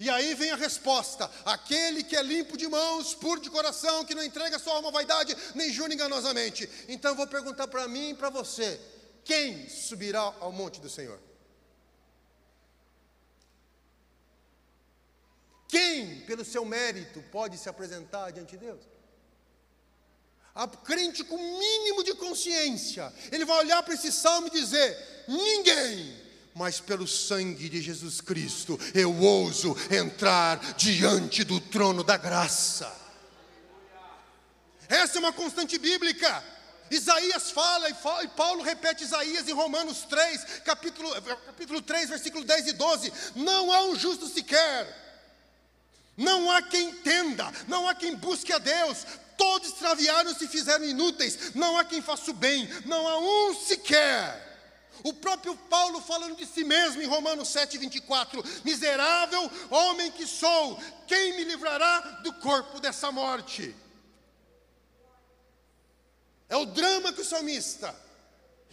[0.01, 4.15] E aí vem a resposta: aquele que é limpo de mãos, puro de coração, que
[4.15, 6.67] não entrega sua alma à vaidade, nem jura enganosamente.
[6.87, 8.81] Então eu vou perguntar para mim e para você:
[9.23, 11.19] quem subirá ao monte do Senhor?
[15.67, 18.81] Quem, pelo seu mérito, pode se apresentar diante de Deus?
[20.55, 26.30] A crente com mínimo de consciência, ele vai olhar para esse salmo e dizer: ninguém,
[26.53, 32.91] mas pelo sangue de Jesus Cristo, eu ouso entrar diante do trono da graça.
[34.87, 36.43] Essa é uma constante bíblica.
[36.89, 41.09] Isaías fala, e Paulo repete Isaías em Romanos 3, capítulo,
[41.45, 45.01] capítulo 3, versículo 10 e 12: Não há um justo sequer
[46.17, 49.05] não há quem entenda, não há quem busque a Deus.
[49.37, 51.55] Todos extraviaram se fizeram inúteis.
[51.55, 54.50] Não há quem faça o bem, não há um sequer.
[55.03, 60.79] O próprio Paulo falando de si mesmo em Romanos 7, 24: Miserável homem que sou,
[61.07, 63.75] quem me livrará do corpo dessa morte?
[66.49, 67.95] É o drama que o salmista,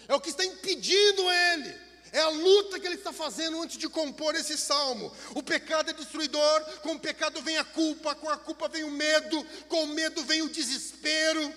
[0.09, 3.89] é o que está impedindo ele é a luta que ele está fazendo antes de
[3.89, 5.13] compor esse salmo.
[5.35, 8.91] O pecado é destruidor, com o pecado vem a culpa, com a culpa vem o
[8.91, 11.53] medo, com o medo vem o desespero.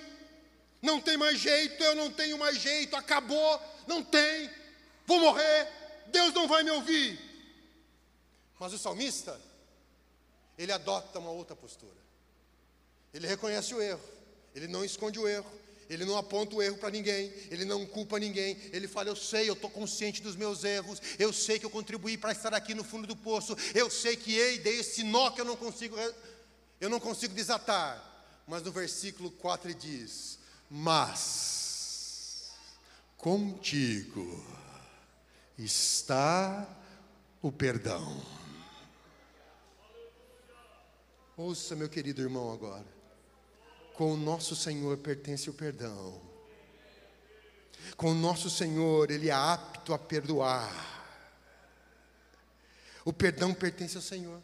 [0.81, 4.49] Não tem mais jeito, eu não tenho mais jeito, acabou, não tem,
[5.05, 5.67] vou morrer,
[6.07, 7.19] Deus não vai me ouvir.
[8.59, 9.41] Mas o salmista,
[10.57, 11.99] ele adota uma outra postura.
[13.13, 14.01] Ele reconhece o erro,
[14.53, 15.51] ele não esconde o erro,
[15.89, 19.49] ele não aponta o erro para ninguém, ele não culpa ninguém, ele fala: Eu sei,
[19.49, 22.83] eu estou consciente dos meus erros, eu sei que eu contribuí para estar aqui no
[22.83, 25.97] fundo do poço, eu sei que ei, dei esse nó que eu não consigo,
[26.79, 28.09] eu não consigo desatar.
[28.47, 32.51] Mas no versículo 4 ele diz: Mas
[33.17, 34.61] contigo
[35.63, 36.67] está
[37.41, 38.21] o perdão.
[41.38, 43.02] Ouça, meu querido irmão, agora
[44.02, 46.19] com o nosso Senhor pertence o perdão.
[47.95, 50.74] Com o nosso Senhor, Ele é apto a perdoar.
[53.06, 54.41] O perdão pertence ao Senhor.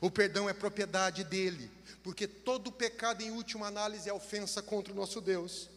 [0.00, 1.70] O perdão é propriedade dele,
[2.02, 5.70] porque todo pecado, em última análise, é ofensa contra o nosso Deus.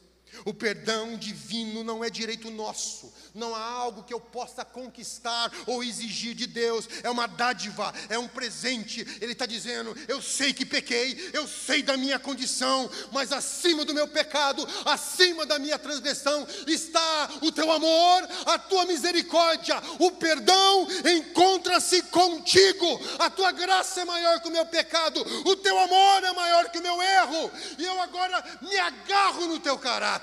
[0.45, 5.83] O perdão divino não é direito nosso, não há algo que eu possa conquistar ou
[5.83, 9.01] exigir de Deus, é uma dádiva, é um presente.
[9.21, 13.93] Ele está dizendo: Eu sei que pequei, eu sei da minha condição, mas acima do
[13.93, 20.87] meu pecado, acima da minha transgressão, está o teu amor, a tua misericórdia, o perdão
[21.17, 26.33] encontra-se contigo, a tua graça é maior que o meu pecado, o teu amor é
[26.33, 30.22] maior que o meu erro, e eu agora me agarro no teu caráter.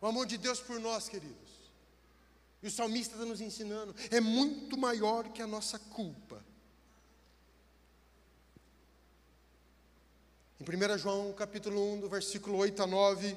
[0.00, 1.54] O amor de Deus por nós, queridos.
[2.62, 6.42] E o salmista está nos ensinando, é muito maior que a nossa culpa.
[10.60, 13.36] Em 1 João capítulo 1, do versículo 8 a 9,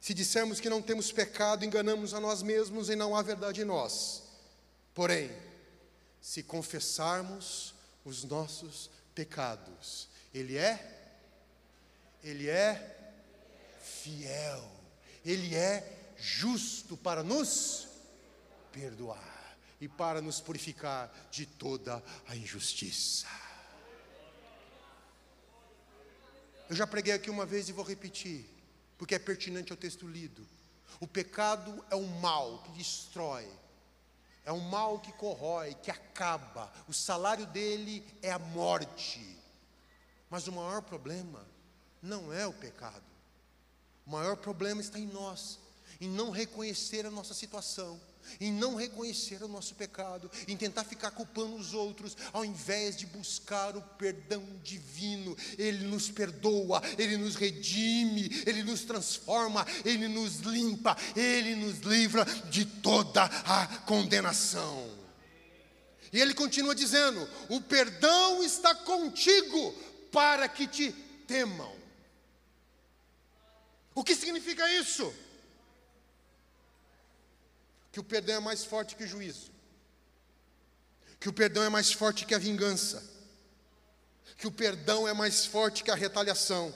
[0.00, 3.64] se dissermos que não temos pecado, enganamos a nós mesmos e não há verdade em
[3.64, 4.22] nós.
[4.94, 5.30] Porém,
[6.20, 7.74] se confessarmos
[8.04, 10.78] os nossos pecados, Ele é,
[12.22, 13.12] Ele é
[13.80, 14.70] fiel,
[15.24, 17.88] Ele é justo para nos
[18.70, 23.26] perdoar e para nos purificar de toda a injustiça.
[26.68, 28.44] Eu já preguei aqui uma vez e vou repetir,
[28.98, 30.46] porque é pertinente ao texto lido.
[31.00, 33.48] O pecado é um mal que destrói,
[34.46, 36.72] é um mal que corrói, que acaba.
[36.88, 39.36] O salário dele é a morte.
[40.30, 41.44] Mas o maior problema
[42.00, 43.02] não é o pecado.
[44.06, 45.58] O maior problema está em nós,
[46.00, 48.00] em não reconhecer a nossa situação,
[48.40, 53.06] em não reconhecer o nosso pecado, em tentar ficar culpando os outros, ao invés de
[53.06, 55.36] buscar o perdão divino.
[55.58, 62.24] Ele nos perdoa, ele nos redime, ele nos transforma, ele nos limpa, ele nos livra
[62.50, 64.90] de toda a condenação.
[66.12, 69.72] E ele continua dizendo: o perdão está contigo
[70.10, 70.92] para que te
[71.26, 71.74] temam.
[73.94, 75.12] O que significa isso?
[77.96, 79.50] Que o perdão é mais forte que o juízo,
[81.18, 83.02] que o perdão é mais forte que a vingança,
[84.36, 86.74] que o perdão é mais forte que a retaliação.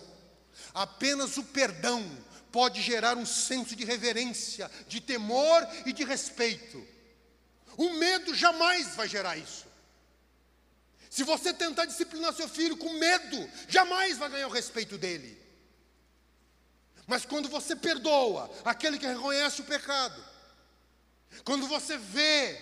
[0.72, 2.02] Apenas o perdão
[2.50, 6.82] pode gerar um senso de reverência, de temor e de respeito.
[7.76, 9.66] O medo jamais vai gerar isso.
[11.10, 15.38] Se você tentar disciplinar seu filho com medo, jamais vai ganhar o respeito dele.
[17.06, 20.29] Mas quando você perdoa aquele que reconhece o pecado,
[21.44, 22.58] quando você vê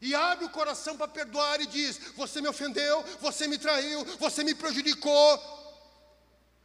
[0.00, 4.42] e abre o coração para perdoar e diz: Você me ofendeu, você me traiu, você
[4.42, 5.61] me prejudicou,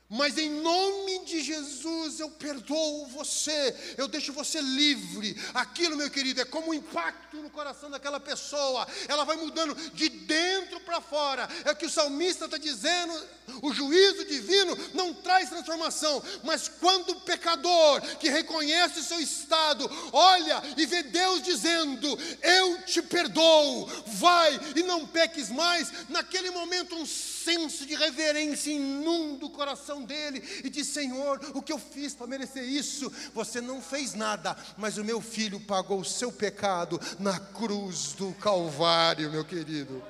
[0.09, 5.35] mas em nome de Jesus eu perdoo você, eu deixo você livre.
[5.53, 10.07] Aquilo, meu querido, é como um impacto no coração daquela pessoa, ela vai mudando de
[10.07, 11.47] dentro para fora.
[11.65, 13.13] É o que o salmista está dizendo:
[13.61, 19.89] o juízo divino não traz transformação, mas quando o pecador que reconhece o seu estado,
[20.13, 26.95] olha e vê Deus dizendo: Eu te perdoo, vai e não peques mais, naquele momento
[26.95, 27.05] um
[27.47, 32.27] senso de reverência inunda o coração dele e diz: Senhor, o que eu fiz para
[32.27, 33.09] merecer isso?
[33.33, 38.33] Você não fez nada, mas o meu filho pagou o seu pecado na cruz do
[38.33, 40.03] Calvário, meu querido.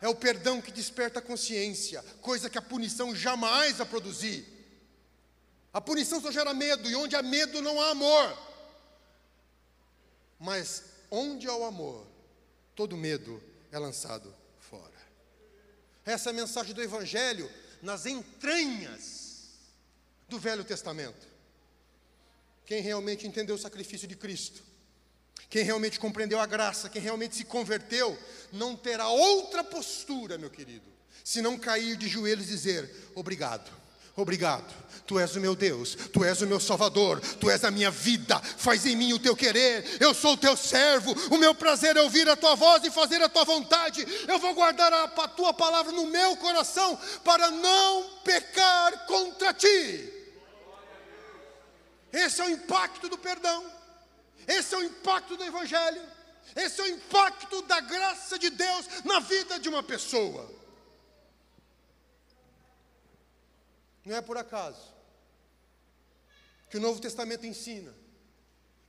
[0.00, 4.44] É o perdão que desperta a consciência, coisa que a punição jamais vai produzir.
[5.72, 8.38] A punição só gera medo, e onde há medo não há amor.
[10.40, 12.04] Mas onde há o amor,
[12.74, 14.41] todo medo é lançado
[16.04, 19.50] essa mensagem do Evangelho nas entranhas
[20.28, 21.26] do Velho Testamento.
[22.64, 24.62] Quem realmente entendeu o sacrifício de Cristo,
[25.50, 28.18] quem realmente compreendeu a graça, quem realmente se converteu,
[28.52, 30.90] não terá outra postura, meu querido,
[31.22, 33.70] se não cair de joelhos e dizer: Obrigado,
[34.16, 37.90] obrigado, Tu és o meu Deus, Tu és o meu Salvador, Tu és a minha
[37.90, 41.96] vida, faz em mim o Teu querer, eu sou o Teu servo, o meu prazer
[41.96, 45.28] é ouvir a Tua voz e fazer a Tua vontade, eu vou guardar a, a
[45.28, 50.12] Tua palavra no meu coração para não pecar contra Ti.
[52.12, 53.64] Esse é o impacto do perdão,
[54.46, 56.02] esse é o impacto do Evangelho,
[56.54, 60.61] esse é o impacto da graça de Deus na vida de uma pessoa.
[64.04, 64.92] Não é por acaso
[66.70, 67.94] que o Novo Testamento ensina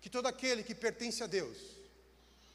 [0.01, 1.57] que todo aquele que pertence a Deus,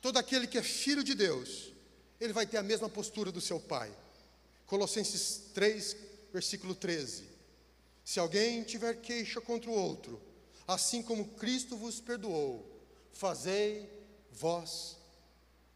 [0.00, 1.72] todo aquele que é filho de Deus,
[2.20, 3.92] ele vai ter a mesma postura do seu pai.
[4.66, 5.96] Colossenses 3,
[6.32, 7.24] versículo 13.
[8.04, 10.20] Se alguém tiver queixa contra o outro,
[10.66, 12.66] assim como Cristo vos perdoou,
[13.12, 13.88] fazei
[14.32, 14.96] vós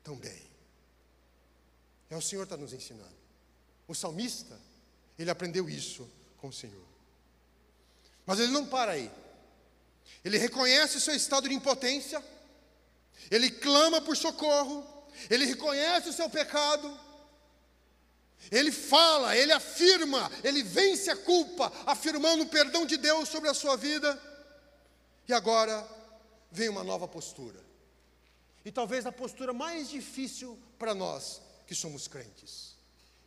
[0.02, 0.42] também.
[2.10, 3.22] É o Senhor que está nos ensinando.
[3.88, 4.58] O salmista,
[5.18, 6.08] ele aprendeu isso
[6.42, 6.84] com o Senhor.
[8.26, 9.08] Mas ele não para aí.
[10.24, 12.22] Ele reconhece o seu estado de impotência,
[13.30, 14.84] ele clama por socorro,
[15.30, 16.98] ele reconhece o seu pecado,
[18.50, 23.54] ele fala, ele afirma, ele vence a culpa, afirmando o perdão de Deus sobre a
[23.54, 24.20] sua vida.
[25.28, 25.88] E agora
[26.50, 27.60] vem uma nova postura.
[28.64, 32.76] E talvez a postura mais difícil para nós que somos crentes.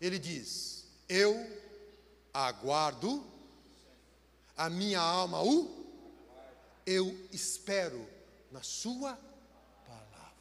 [0.01, 1.64] Ele diz: Eu
[2.43, 3.25] aguardo,
[4.57, 5.85] a minha alma o,
[6.85, 8.07] eu espero
[8.51, 9.17] na Sua
[9.87, 10.35] palavra.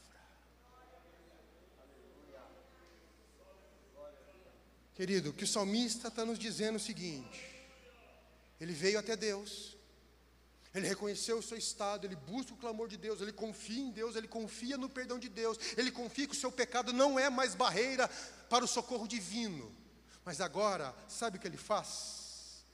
[4.95, 7.41] Querido, que o salmista está nos dizendo é o seguinte:
[8.61, 9.77] ele veio até Deus,
[10.75, 14.17] ele reconheceu o seu estado, ele busca o clamor de Deus, ele confia em Deus,
[14.17, 17.55] ele confia no perdão de Deus, ele confia que o seu pecado não é mais
[17.55, 18.09] barreira
[18.51, 19.84] para o socorro divino.
[20.25, 22.65] Mas agora, sabe o que ele faz?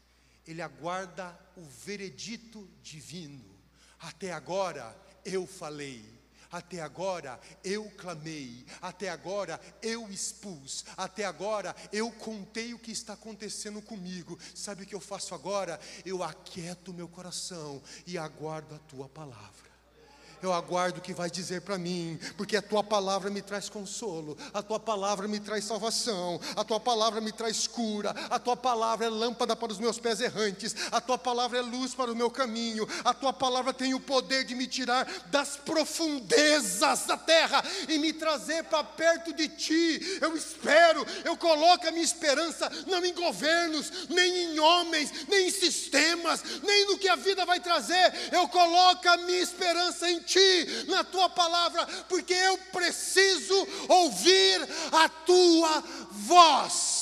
[0.46, 3.58] Ele aguarda o veredito divino.
[3.98, 6.02] Até agora eu falei,
[6.50, 13.12] até agora eu clamei, até agora eu expus, até agora eu contei o que está
[13.12, 14.38] acontecendo comigo.
[14.54, 15.78] Sabe o que eu faço agora?
[16.04, 19.69] Eu aquieto meu coração e aguardo a tua palavra
[20.46, 24.36] eu aguardo o que vai dizer para mim, porque a tua palavra me traz consolo,
[24.52, 29.06] a tua palavra me traz salvação, a tua palavra me traz cura, a tua palavra
[29.06, 32.30] é lâmpada para os meus pés errantes, a tua palavra é luz para o meu
[32.30, 37.98] caminho, a tua palavra tem o poder de me tirar das profundezas da terra e
[37.98, 40.18] me trazer para perto de ti.
[40.20, 45.50] Eu espero, eu coloco a minha esperança não em governos, nem em homens, nem em
[45.50, 50.29] sistemas, nem no que a vida vai trazer, eu coloco a minha esperança em ti,
[50.86, 53.54] na tua palavra, porque eu preciso
[53.88, 57.00] ouvir a tua voz.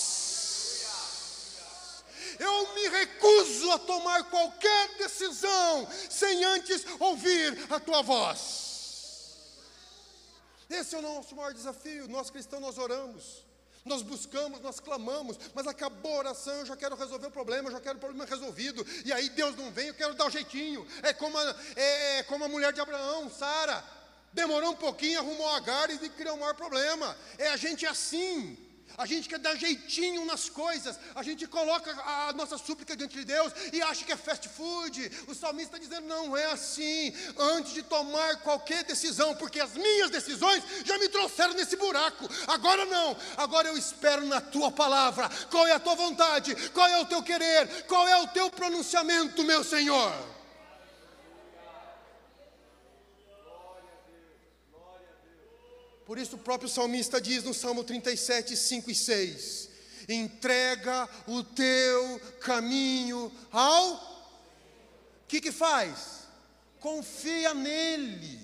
[2.38, 8.68] Eu me recuso a tomar qualquer decisão sem antes ouvir a tua voz.
[10.70, 12.06] Esse é o nosso maior desafio.
[12.08, 13.47] Nós cristãos, nós oramos.
[13.88, 17.72] Nós buscamos, nós clamamos, mas acabou a oração, eu já quero resolver o problema, eu
[17.72, 18.86] já quero o problema resolvido.
[19.04, 20.86] E aí Deus não vem, eu quero dar o um jeitinho.
[21.02, 23.82] É como a, é, é como a mulher de Abraão, Sara.
[24.32, 27.16] Demorou um pouquinho, arrumou Agar e criou o maior problema.
[27.38, 32.32] É a gente assim a gente quer dar jeitinho nas coisas, a gente coloca a
[32.32, 35.10] nossa súplica diante de Deus e acha que é fast food.
[35.26, 37.12] O salmista está dizendo: não é assim.
[37.38, 42.28] Antes de tomar qualquer decisão, porque as minhas decisões já me trouxeram nesse buraco.
[42.46, 45.28] Agora não, agora eu espero na tua palavra.
[45.50, 46.54] Qual é a tua vontade?
[46.70, 47.84] Qual é o teu querer?
[47.84, 50.12] Qual é o teu pronunciamento, meu Senhor?
[56.08, 59.68] Por isso o próprio salmista diz no Salmo 37, 5 e 6:
[60.08, 63.92] entrega o teu caminho ao.
[63.92, 66.26] O que, que faz?
[66.80, 68.40] Confia nele,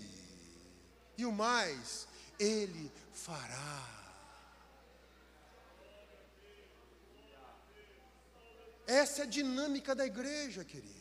[1.17, 2.07] e o mais,
[2.39, 3.89] ele fará.
[8.87, 10.94] Essa é a dinâmica da igreja, querido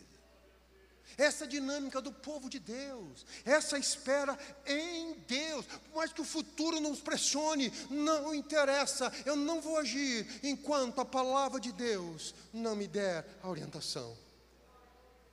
[1.18, 6.80] essa dinâmica do povo de Deus, essa espera em Deus, por mais que o futuro
[6.80, 12.88] nos pressione, não interessa, eu não vou agir enquanto a palavra de Deus não me
[12.88, 14.18] der a orientação.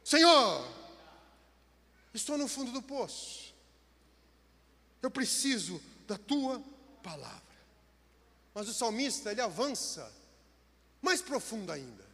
[0.05, 0.67] Senhor,
[2.13, 3.55] estou no fundo do poço,
[5.03, 6.63] eu preciso da tua
[7.03, 7.41] palavra.
[8.53, 10.13] Mas o salmista, ele avança
[11.01, 12.05] mais profundo ainda.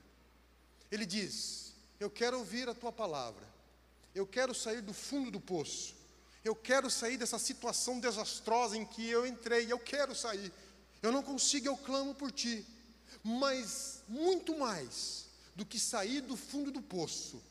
[0.90, 3.55] Ele diz: Eu quero ouvir a tua palavra
[4.16, 5.94] eu quero sair do fundo do poço.
[6.42, 9.70] Eu quero sair dessa situação desastrosa em que eu entrei.
[9.70, 10.50] Eu quero sair.
[11.02, 12.64] Eu não consigo, eu clamo por ti.
[13.22, 17.42] Mas muito mais do que sair do fundo do poço.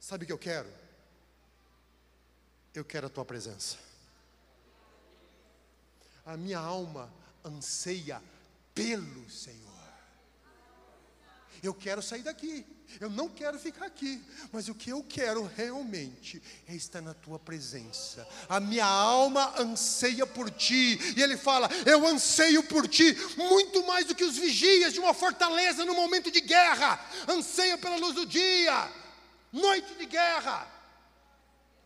[0.00, 0.68] Sabe o que eu quero?
[2.74, 3.78] Eu quero a tua presença.
[6.24, 7.12] A minha alma
[7.44, 8.20] anseia
[8.74, 9.75] pelo Senhor.
[11.62, 12.64] Eu quero sair daqui.
[13.00, 17.38] Eu não quero ficar aqui, mas o que eu quero realmente é estar na tua
[17.38, 18.26] presença.
[18.48, 24.06] A minha alma anseia por ti, e ele fala: Eu anseio por ti muito mais
[24.06, 27.04] do que os vigias de uma fortaleza no momento de guerra.
[27.28, 28.88] Anseio pela luz do dia,
[29.52, 30.75] noite de guerra.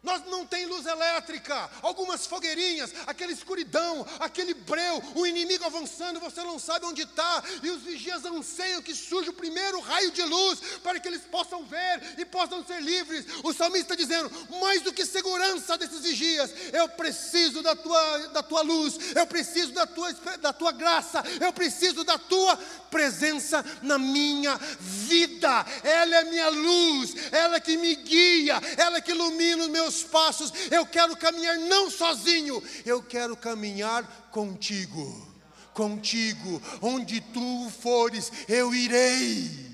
[0.03, 6.43] Nós não tem luz elétrica, algumas fogueirinhas, aquela escuridão, aquele breu, o inimigo avançando, você
[6.43, 10.59] não sabe onde está, e os vigias anseiam que surja o primeiro raio de luz
[10.83, 13.27] para que eles possam ver e possam ser livres.
[13.45, 18.63] O salmista dizendo: mais do que segurança desses vigias, eu preciso da tua, da tua
[18.63, 22.57] luz, eu preciso da tua, da tua graça, eu preciso da tua
[22.91, 25.67] presença na minha vida.
[25.85, 29.90] Ela é minha luz, ela é que me guia, ela é que ilumina os meus
[29.91, 35.29] meus passos, eu quero caminhar não sozinho, eu quero caminhar contigo.
[35.75, 39.71] Contigo, onde tu fores, eu irei.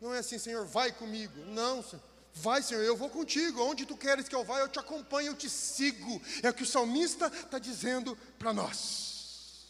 [0.00, 1.44] Não é assim, Senhor, vai comigo.
[1.46, 2.02] Não, Senhor.
[2.36, 3.62] Vai, Senhor, eu vou contigo.
[3.62, 6.20] Onde tu queres que eu vá, eu te acompanho, eu te sigo.
[6.42, 9.64] É o que o salmista está dizendo para nós.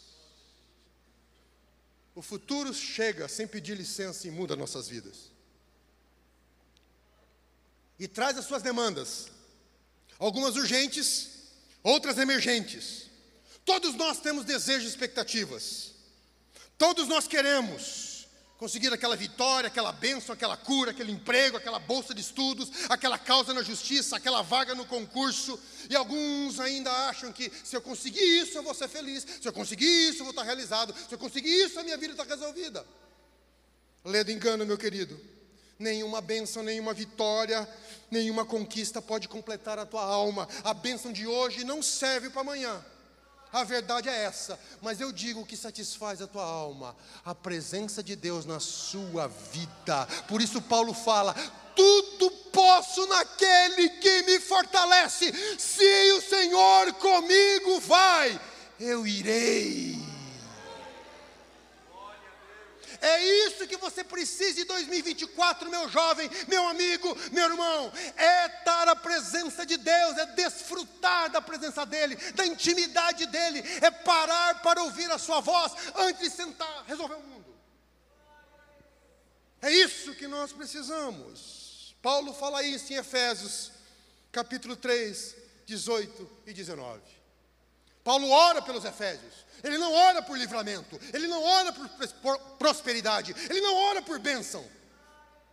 [2.15, 5.34] O futuro chega sem pedir licença e muda nossas vidas
[7.99, 9.29] e traz as suas demandas,
[10.19, 11.29] algumas urgentes,
[11.83, 13.05] outras emergentes.
[13.65, 15.93] Todos nós temos desejos e expectativas,
[16.77, 18.15] todos nós queremos
[18.59, 23.53] conseguir aquela vitória, aquela bênção, aquela cura, aquele emprego, aquela bolsa de estudos, aquela causa
[23.53, 25.59] na justiça, aquela vaga no concurso,
[25.91, 29.53] e alguns ainda acham que se eu conseguir isso eu vou ser feliz, se eu
[29.53, 32.87] conseguir isso eu vou estar realizado, se eu conseguir isso a minha vida está resolvida.
[34.05, 35.35] Ledo engano, meu querido
[35.79, 37.69] nenhuma bênção, nenhuma vitória,
[38.11, 40.49] nenhuma conquista pode completar a tua alma.
[40.63, 42.85] A bênção de hoje não serve para amanhã.
[43.53, 48.17] A verdade é essa, mas eu digo que satisfaz a tua alma, a presença de
[48.17, 50.07] Deus na sua vida.
[50.27, 51.33] Por isso Paulo fala:
[51.77, 55.33] tudo posso naquele que me fortalece.
[55.57, 58.41] Se o Senhor comigo vai,
[58.81, 60.14] eu irei.
[63.05, 67.93] É isso que você precisa em 2024, meu jovem, meu amigo, meu irmão.
[68.17, 73.91] É estar a presença de Deus, é desfrutar da presença dEle, da intimidade dEle, é
[73.91, 77.55] parar para ouvir a Sua voz antes de sentar, resolver o mundo.
[79.61, 81.95] É isso que nós precisamos.
[82.01, 83.71] Paulo fala isso em Efésios,
[84.33, 85.37] capítulo 3,
[85.67, 87.03] 18 e 19.
[88.03, 89.44] Paulo ora pelos Efésios.
[89.65, 91.89] Ele não ora por livramento, ele não ora por
[92.59, 94.65] prosperidade, ele não ora por bênção.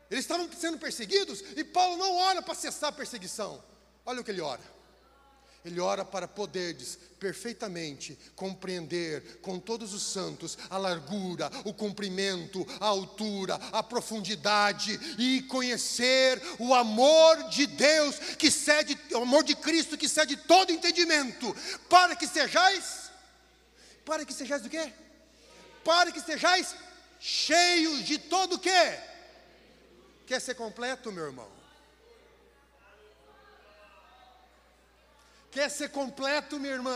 [0.09, 3.63] Eles estavam sendo perseguidos e Paulo não ora para cessar a perseguição.
[4.05, 4.59] Olha o que ele ora.
[5.63, 12.87] Ele ora para poderes perfeitamente compreender com todos os santos a largura, o comprimento, a
[12.87, 19.97] altura, a profundidade e conhecer o amor de Deus que cede, o amor de Cristo
[19.97, 21.55] que cede todo entendimento,
[21.87, 23.10] para que sejais
[24.11, 24.91] para que sejais o quê?
[25.85, 26.75] Para que sejais
[27.17, 28.99] cheios de todo o quê?
[30.27, 31.49] Quer ser completo, meu irmão?
[35.49, 36.93] Quer ser completo, minha irmã?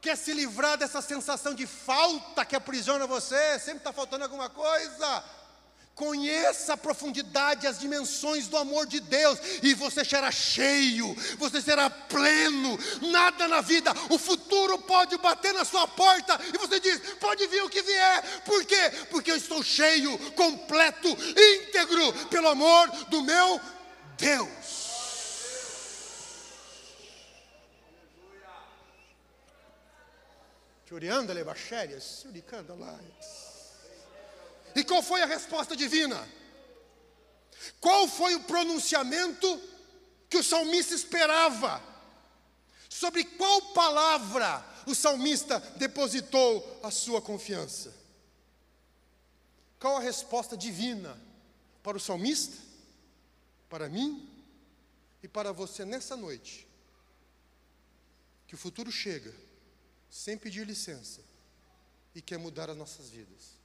[0.00, 3.58] Quer se livrar dessa sensação de falta que aprisiona você?
[3.58, 5.24] Sempre está faltando alguma coisa?
[5.98, 11.90] Conheça a profundidade, as dimensões do amor de Deus, e você será cheio, você será
[11.90, 12.78] pleno.
[13.10, 17.64] Nada na vida, o futuro pode bater na sua porta e você diz: pode vir
[17.64, 18.90] o que vier, por quê?
[19.10, 23.60] Porque eu estou cheio, completo, íntegro, pelo amor do meu
[24.16, 24.48] Deus.
[30.88, 32.96] Choriando, lebachérias, suricando lá.
[34.74, 36.28] E qual foi a resposta divina?
[37.80, 39.60] Qual foi o pronunciamento
[40.28, 41.82] que o salmista esperava?
[42.88, 47.94] Sobre qual palavra o salmista depositou a sua confiança?
[49.78, 51.16] Qual a resposta divina
[51.82, 52.56] para o salmista,
[53.68, 54.28] para mim
[55.22, 56.66] e para você nessa noite?
[58.46, 59.32] Que o futuro chega
[60.10, 61.20] sem pedir licença
[62.14, 63.57] e quer mudar as nossas vidas.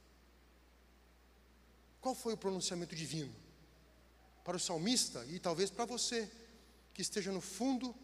[2.04, 3.34] Qual foi o pronunciamento divino?
[4.44, 6.30] Para o salmista e talvez para você
[6.92, 7.94] que esteja no fundo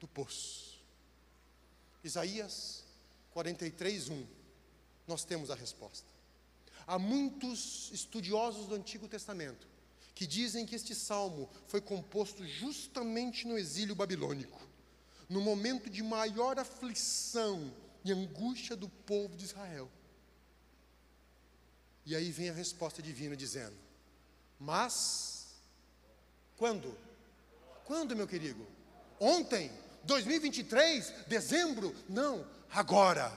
[0.00, 0.82] do poço.
[2.02, 2.82] Isaías
[3.30, 4.26] 43, 1.
[5.06, 6.08] Nós temos a resposta.
[6.84, 9.68] Há muitos estudiosos do Antigo Testamento
[10.16, 14.60] que dizem que este salmo foi composto justamente no exílio babilônico,
[15.28, 17.72] no momento de maior aflição
[18.04, 19.88] e angústia do povo de Israel.
[22.06, 23.76] E aí vem a resposta divina dizendo:
[24.58, 25.46] Mas,
[26.56, 26.96] quando?
[27.84, 28.66] Quando, meu querido?
[29.18, 29.70] Ontem?
[30.04, 31.26] 2023?
[31.26, 31.94] Dezembro?
[32.08, 33.32] Não, agora.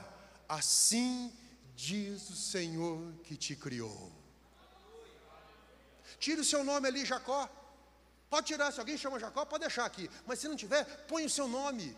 [0.48, 1.32] Assim
[1.76, 4.10] diz o Senhor que te criou.
[6.18, 7.48] Tire o seu nome ali, Jacó.
[8.28, 10.10] Pode tirar, se alguém chama Jacó, pode deixar aqui.
[10.26, 11.96] Mas se não tiver, põe o seu nome.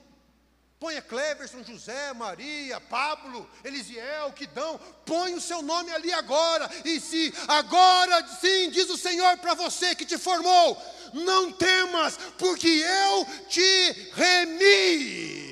[0.81, 6.70] Ponha Cleverson, José, Maria, Pablo, Elisiel, Quidão, põe o seu nome ali agora.
[6.87, 12.66] E se agora sim, diz o Senhor para você que te formou, não temas, porque
[12.66, 15.49] eu te remi.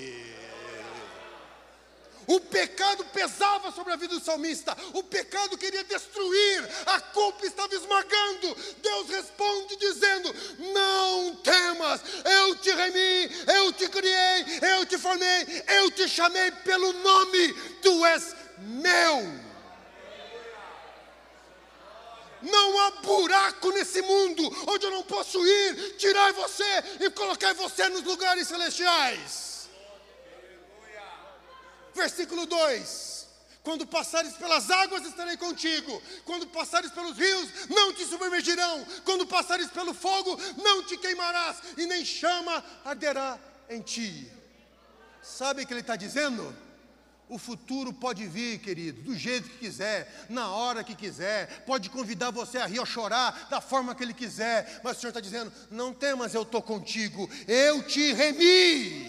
[2.29, 7.75] O pecado pesava sobre a vida do salmista, o pecado queria destruir, a culpa estava
[7.75, 8.55] esmagando.
[8.83, 15.91] Deus responde dizendo: Não temas, eu te remi, eu te criei, eu te formei, eu
[15.91, 19.49] te chamei pelo nome, tu és meu.
[22.43, 27.89] Não há buraco nesse mundo onde eu não posso ir, tirar você e colocar você
[27.89, 29.58] nos lugares celestiais.
[31.99, 33.27] Versículo 2:
[33.65, 36.01] Quando passares pelas águas, estarei contigo.
[36.25, 38.87] Quando passares pelos rios, não te submergirão.
[39.05, 43.37] Quando passares pelo fogo, não te queimarás, e nem chama arderá
[43.69, 44.31] em ti.
[45.21, 46.57] Sabe o que ele está dizendo?
[47.29, 52.31] O futuro pode vir, querido, do jeito que quiser, na hora que quiser, pode convidar
[52.31, 55.53] você a rir ou chorar da forma que ele quiser, mas o Senhor está dizendo:
[55.69, 59.08] não temas, eu estou contigo, eu te remi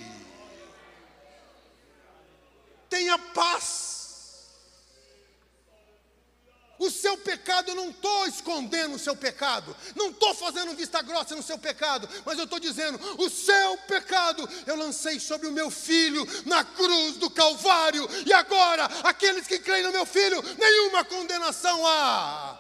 [7.90, 12.38] não estou escondendo o seu pecado, não estou fazendo vista grossa no seu pecado, mas
[12.38, 17.30] eu estou dizendo: o seu pecado eu lancei sobre o meu filho na cruz do
[17.30, 22.58] Calvário, e agora, aqueles que creem no meu filho, nenhuma condenação há.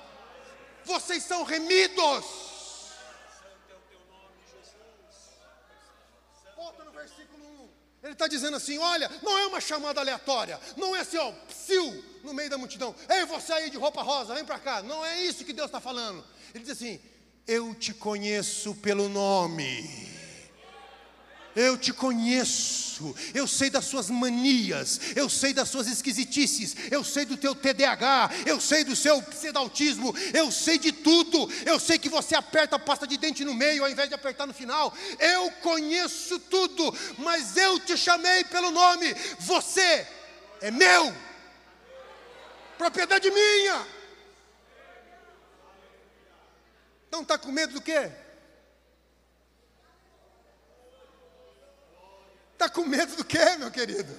[0.83, 2.48] Vocês são remidos.
[8.03, 12.03] Ele está dizendo assim: olha, não é uma chamada aleatória, não é assim, ó, psiu,
[12.23, 14.81] no meio da multidão, ei, você aí de roupa rosa, vem para cá.
[14.81, 16.23] Não é isso que Deus está falando.
[16.53, 16.99] Ele diz assim:
[17.47, 20.18] eu te conheço pelo nome.
[21.59, 27.25] Eu te conheço, eu sei das suas manias, eu sei das suas esquisitices, eu sei
[27.25, 32.07] do teu TDAH, eu sei do seu pseudautismo, eu sei de tudo, eu sei que
[32.07, 34.95] você aperta a pasta de dente no meio ao invés de apertar no final.
[35.19, 40.07] Eu conheço tudo, mas eu te chamei pelo nome, você
[40.61, 41.13] é meu,
[42.77, 43.85] propriedade minha.
[47.11, 48.09] Não está com medo do quê?
[52.59, 54.13] Está com medo do quê, meu querido?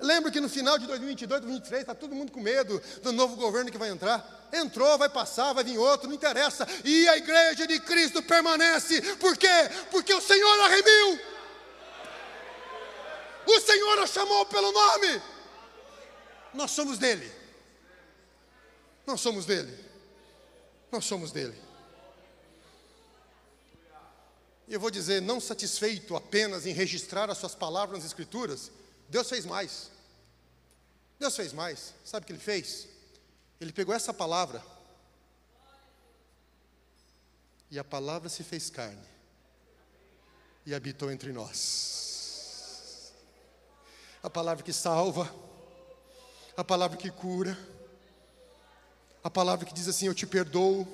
[0.00, 3.70] Lembra que no final de 2022, 2023, está todo mundo com medo do novo governo
[3.70, 4.48] que vai entrar.
[4.50, 6.66] Entrou, vai passar, vai vir outro, não interessa.
[6.82, 9.02] E a igreja de Cristo permanece.
[9.16, 9.46] Por quê?
[9.90, 11.20] Porque o Senhor a remiu.
[13.44, 15.20] O Senhor a chamou pelo nome.
[16.54, 17.30] Nós somos dele.
[19.06, 19.78] Nós somos dele.
[20.90, 21.65] Nós somos dele.
[24.68, 28.72] E eu vou dizer, não satisfeito apenas em registrar as suas palavras nas Escrituras,
[29.08, 29.90] Deus fez mais.
[31.18, 31.94] Deus fez mais.
[32.04, 32.88] Sabe o que ele fez?
[33.60, 34.62] Ele pegou essa palavra,
[37.70, 39.06] e a palavra se fez carne,
[40.64, 43.12] e habitou entre nós.
[44.22, 45.32] A palavra que salva,
[46.56, 47.56] a palavra que cura,
[49.22, 50.86] a palavra que diz assim: Eu te perdoo,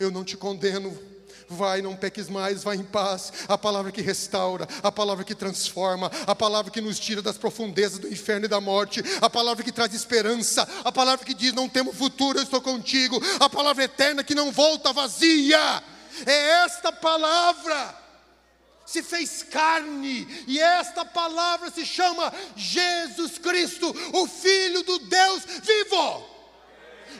[0.00, 0.90] eu não te condeno,
[1.52, 3.32] Vai, não peques mais, vai em paz.
[3.48, 7.98] A palavra que restaura, a palavra que transforma, a palavra que nos tira das profundezas
[7.98, 11.68] do inferno e da morte, a palavra que traz esperança, a palavra que diz: Não
[11.68, 15.82] temos futuro, eu estou contigo, a palavra eterna que não volta vazia.
[16.24, 17.98] É esta palavra
[18.86, 26.39] se fez carne, e esta palavra se chama Jesus Cristo, o Filho do Deus vivo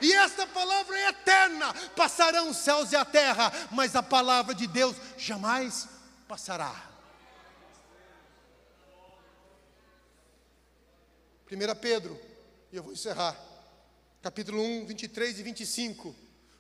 [0.01, 1.73] e esta palavra é eterna.
[1.97, 5.89] Passarão os céus e a terra, mas a palavra de Deus jamais
[6.27, 6.89] passará.
[11.51, 12.19] 1 Pedro,
[12.73, 13.37] e eu vou encerrar,
[14.23, 16.15] capítulo 1, 23 e 25.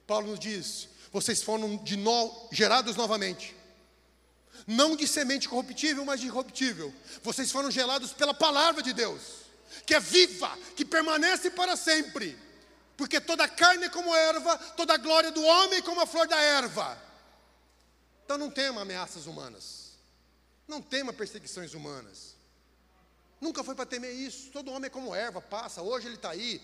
[0.07, 3.55] Paulo nos diz: Vocês foram de no, gerados novamente,
[4.67, 6.93] não de semente corruptível, mas de irruptível.
[7.23, 9.23] Vocês foram gerados pela palavra de Deus,
[9.87, 12.50] que é viva, que permanece para sempre
[13.01, 16.37] porque toda carne é como erva, toda glória do homem é como a flor da
[16.37, 17.03] erva.
[18.23, 19.93] Então não tema ameaças humanas,
[20.69, 22.37] não tema perseguições humanas.
[23.41, 24.51] Nunca foi para temer isso.
[24.51, 25.81] Todo homem é como erva, passa.
[25.81, 26.61] Hoje ele está aí,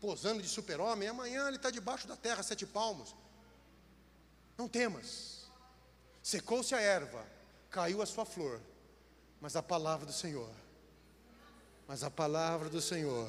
[0.00, 3.12] posando de super-homem, amanhã ele está debaixo da terra, sete palmos.
[4.56, 5.50] Não temas.
[6.22, 7.26] Secou-se a erva,
[7.68, 8.60] caiu a sua flor,
[9.40, 10.52] mas a palavra do Senhor,
[11.88, 13.28] mas a palavra do Senhor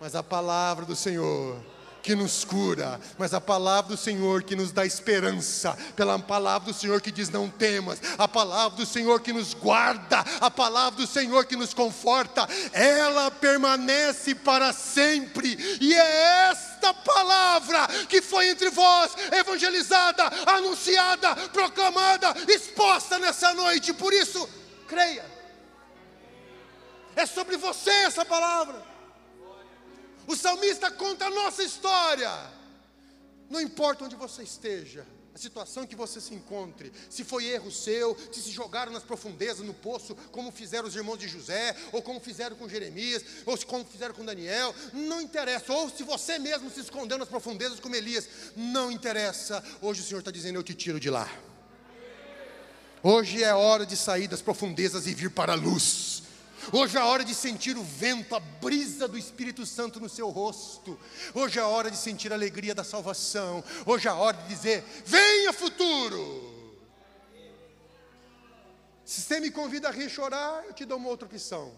[0.00, 1.56] mas a palavra do Senhor,
[2.06, 6.78] que nos cura, mas a palavra do Senhor que nos dá esperança, pela palavra do
[6.78, 11.06] Senhor que diz não temas, a palavra do Senhor que nos guarda, a palavra do
[11.06, 18.70] Senhor que nos conforta, ela permanece para sempre, e é esta palavra que foi entre
[18.70, 24.48] vós evangelizada, anunciada, proclamada, exposta nessa noite, por isso,
[24.86, 25.24] creia.
[27.16, 28.95] É sobre você essa palavra.
[30.26, 32.30] O salmista conta a nossa história.
[33.48, 35.06] Não importa onde você esteja,
[35.36, 39.64] a situação que você se encontre, se foi erro seu, se se jogaram nas profundezas,
[39.64, 43.84] no poço, como fizeram os irmãos de José, ou como fizeram com Jeremias, ou como
[43.84, 48.26] fizeram com Daniel, não interessa, ou se você mesmo se escondeu nas profundezas como Elias,
[48.56, 49.62] não interessa.
[49.82, 51.30] Hoje o Senhor está dizendo: Eu te tiro de lá.
[53.02, 56.15] Hoje é hora de sair das profundezas e vir para a luz.
[56.72, 60.30] Hoje é a hora de sentir o vento, a brisa do Espírito Santo no seu
[60.30, 60.98] rosto.
[61.34, 63.62] Hoje é a hora de sentir a alegria da salvação.
[63.84, 66.54] Hoje é a hora de dizer: venha futuro.
[69.04, 71.72] Se você me convida a rir chorar, eu te dou uma outra opção.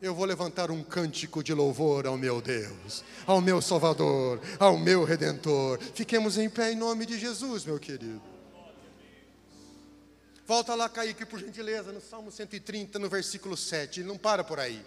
[0.00, 5.02] Eu vou levantar um cântico de louvor ao meu Deus, ao meu Salvador, ao meu
[5.04, 5.80] Redentor.
[5.94, 8.35] Fiquemos em pé em nome de Jesus, meu querido.
[10.46, 14.00] Volta lá, Kaique, por gentileza, no Salmo 130, no versículo 7.
[14.00, 14.80] Ele não para por aí.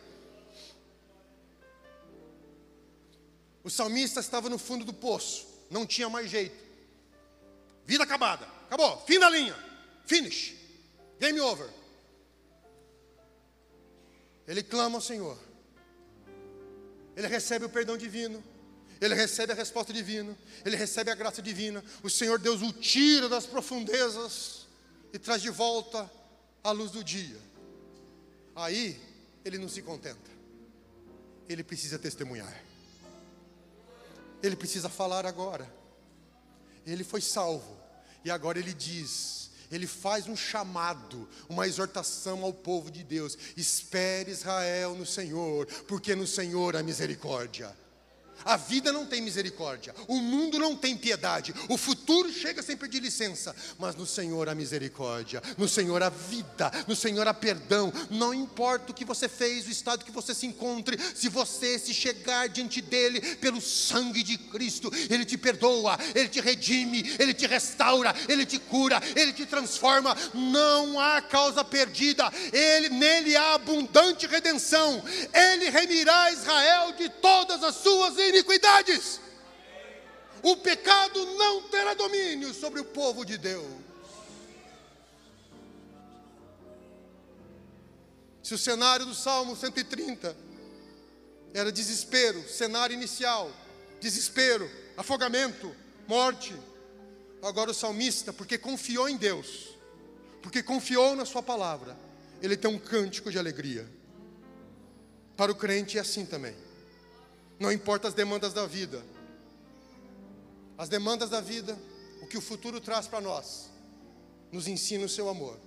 [3.61, 6.55] O salmista estava no fundo do poço, não tinha mais jeito.
[7.85, 9.55] Vida acabada, acabou, fim da linha,
[10.05, 10.55] finish,
[11.19, 11.69] game over.
[14.47, 15.37] Ele clama ao Senhor,
[17.17, 18.41] ele recebe o perdão divino,
[19.01, 21.83] ele recebe a resposta divina, ele recebe a graça divina.
[22.01, 24.58] O Senhor Deus o tira das profundezas
[25.13, 26.09] e traz de volta
[26.63, 27.39] a luz do dia.
[28.55, 28.99] Aí
[29.43, 30.29] ele não se contenta,
[31.47, 32.63] ele precisa testemunhar,
[34.43, 35.79] ele precisa falar agora.
[36.85, 37.77] Ele foi salvo
[38.23, 44.31] e agora ele diz: ele faz um chamado, uma exortação ao povo de Deus: espere
[44.31, 47.75] Israel no Senhor, porque no Senhor há misericórdia.
[48.45, 53.01] A vida não tem misericórdia, o mundo não tem piedade, o futuro chega sem pedir
[53.01, 57.91] licença, mas no Senhor há misericórdia, no Senhor há vida, no Senhor há perdão.
[58.09, 61.93] Não importa o que você fez, o estado que você se encontre, se você se
[61.93, 67.45] chegar diante dele pelo sangue de Cristo, ele te perdoa, ele te redime, ele te
[67.45, 70.15] restaura, ele te cura, ele te transforma.
[70.33, 75.03] Não há causa perdida, ele nele há abundante redenção.
[75.33, 79.19] Ele remirá Israel de todas as suas iniquidades.
[80.41, 83.67] O pecado não terá domínio sobre o povo de Deus.
[88.41, 90.35] Se o cenário do Salmo 130
[91.53, 93.51] era desespero, cenário inicial,
[93.99, 95.75] desespero, afogamento,
[96.07, 96.55] morte,
[97.43, 99.75] agora o salmista, porque confiou em Deus,
[100.41, 101.97] porque confiou na Sua palavra,
[102.41, 103.87] ele tem um cântico de alegria.
[105.35, 106.55] Para o crente é assim também.
[107.59, 109.03] Não importa as demandas da vida.
[110.77, 111.77] As demandas da vida,
[112.21, 113.69] o que o futuro traz para nós,
[114.49, 115.59] nos ensina o seu amor,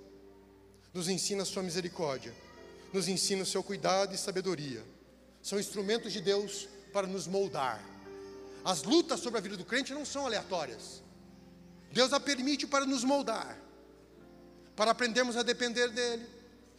[0.95, 2.35] nos ensina a sua misericórdia,
[2.95, 4.83] nos ensina o seu cuidado e sabedoria.
[5.43, 7.85] São instrumentos de Deus para nos moldar.
[8.65, 11.03] As lutas sobre a vida do crente não são aleatórias.
[11.93, 13.59] Deus a permite para nos moldar,
[14.75, 16.27] para aprendermos a depender dEle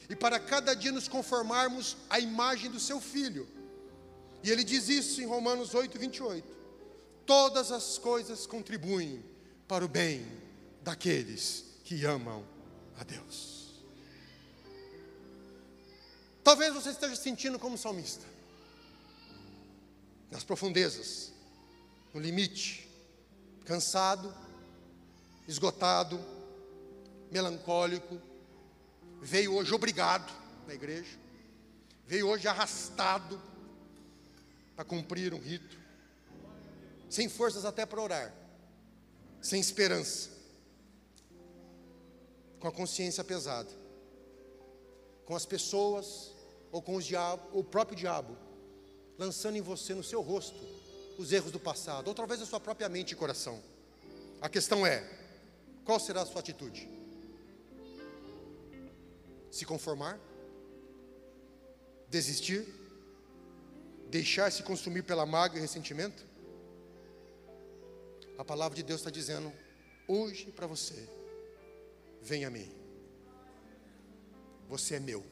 [0.10, 3.48] e para cada dia nos conformarmos à imagem do Seu Filho
[4.44, 6.46] e ele diz isso em Romanos 8, 28.
[7.26, 9.24] Todas as coisas contribuem
[9.68, 10.28] para o bem
[10.82, 12.46] daqueles que amam
[13.00, 13.82] a Deus.
[16.44, 18.26] Talvez você esteja sentindo como salmista,
[20.30, 21.32] nas profundezas,
[22.14, 22.86] no limite,
[23.64, 24.36] cansado,
[25.48, 26.20] esgotado,
[27.32, 28.22] melancólico,
[29.22, 30.30] veio hoje obrigado
[30.68, 31.18] na igreja,
[32.06, 33.42] veio hoje arrastado
[34.76, 35.78] para cumprir um rito,
[37.10, 38.34] sem forças até para orar,
[39.42, 40.30] sem esperança,
[42.60, 43.70] com a consciência pesada,
[45.26, 46.32] com as pessoas
[46.72, 48.36] ou com diabo, o próprio diabo
[49.18, 50.58] lançando em você no seu rosto
[51.18, 53.62] os erros do passado, ou talvez a sua própria mente e coração.
[54.42, 55.08] A questão é:
[55.86, 56.90] qual será a sua atitude?
[59.52, 60.20] Se conformar?
[62.10, 62.83] Desistir?
[64.14, 66.24] Deixar-se consumir pela mágoa e ressentimento?
[68.38, 69.52] A palavra de Deus está dizendo
[70.08, 71.10] hoje para você:
[72.22, 72.72] venha a mim.
[74.70, 75.26] Você é meu.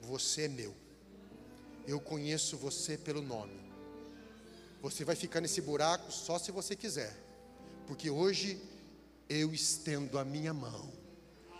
[0.00, 0.74] Você é meu.
[1.86, 3.60] Eu conheço você pelo nome.
[4.80, 7.14] Você vai ficar nesse buraco só se você quiser,
[7.86, 8.58] porque hoje
[9.28, 10.90] eu estendo a minha mão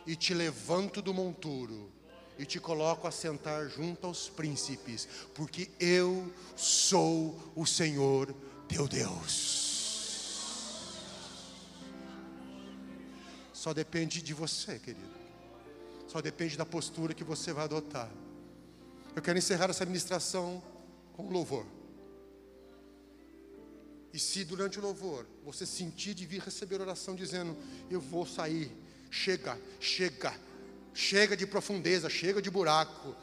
[0.06, 1.92] e te levanto do monturo
[2.38, 8.34] e te coloco a sentar junto aos príncipes, porque eu sou o Senhor
[8.68, 9.70] teu Deus.
[13.52, 15.20] Só depende de você, querido.
[16.08, 18.10] Só depende da postura que você vai adotar.
[19.14, 20.62] Eu quero encerrar essa ministração
[21.12, 21.66] com louvor.
[24.12, 27.56] E se durante o louvor você sentir de vir receber oração dizendo:
[27.90, 28.72] Eu vou sair,
[29.10, 30.34] chega, chega,
[30.94, 33.14] chega de profundeza, chega de buraco.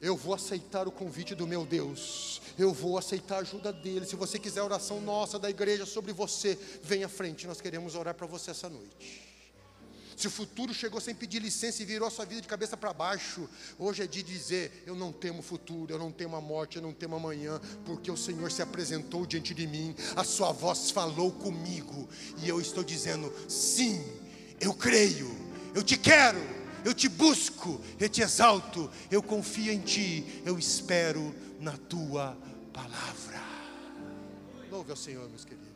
[0.00, 2.40] Eu vou aceitar o convite do meu Deus.
[2.58, 4.06] Eu vou aceitar a ajuda dele.
[4.06, 7.46] Se você quiser oração nossa da igreja sobre você, venha à frente.
[7.46, 9.26] Nós queremos orar para você essa noite.
[10.16, 12.90] Se o futuro chegou sem pedir licença e virou a sua vida de cabeça para
[12.94, 13.46] baixo,
[13.78, 16.94] hoje é de dizer: Eu não temo futuro, eu não temo a morte, eu não
[16.94, 22.08] temo amanhã, porque o Senhor se apresentou diante de mim, a sua voz falou comigo,
[22.42, 24.02] e eu estou dizendo: Sim,
[24.58, 25.30] eu creio,
[25.74, 26.40] eu te quero,
[26.86, 32.36] eu te busco, eu te exalto, eu confio em ti, eu espero na tua
[32.72, 33.42] palavra.
[34.70, 35.66] Louve ao Senhor, meus queridos.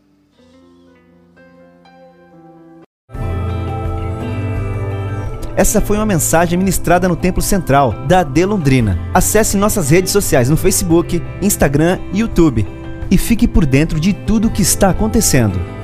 [5.57, 8.97] Essa foi uma mensagem ministrada no Templo Central da AD Londrina.
[9.13, 12.65] Acesse nossas redes sociais no Facebook, Instagram e YouTube
[13.11, 15.80] e fique por dentro de tudo o que está acontecendo.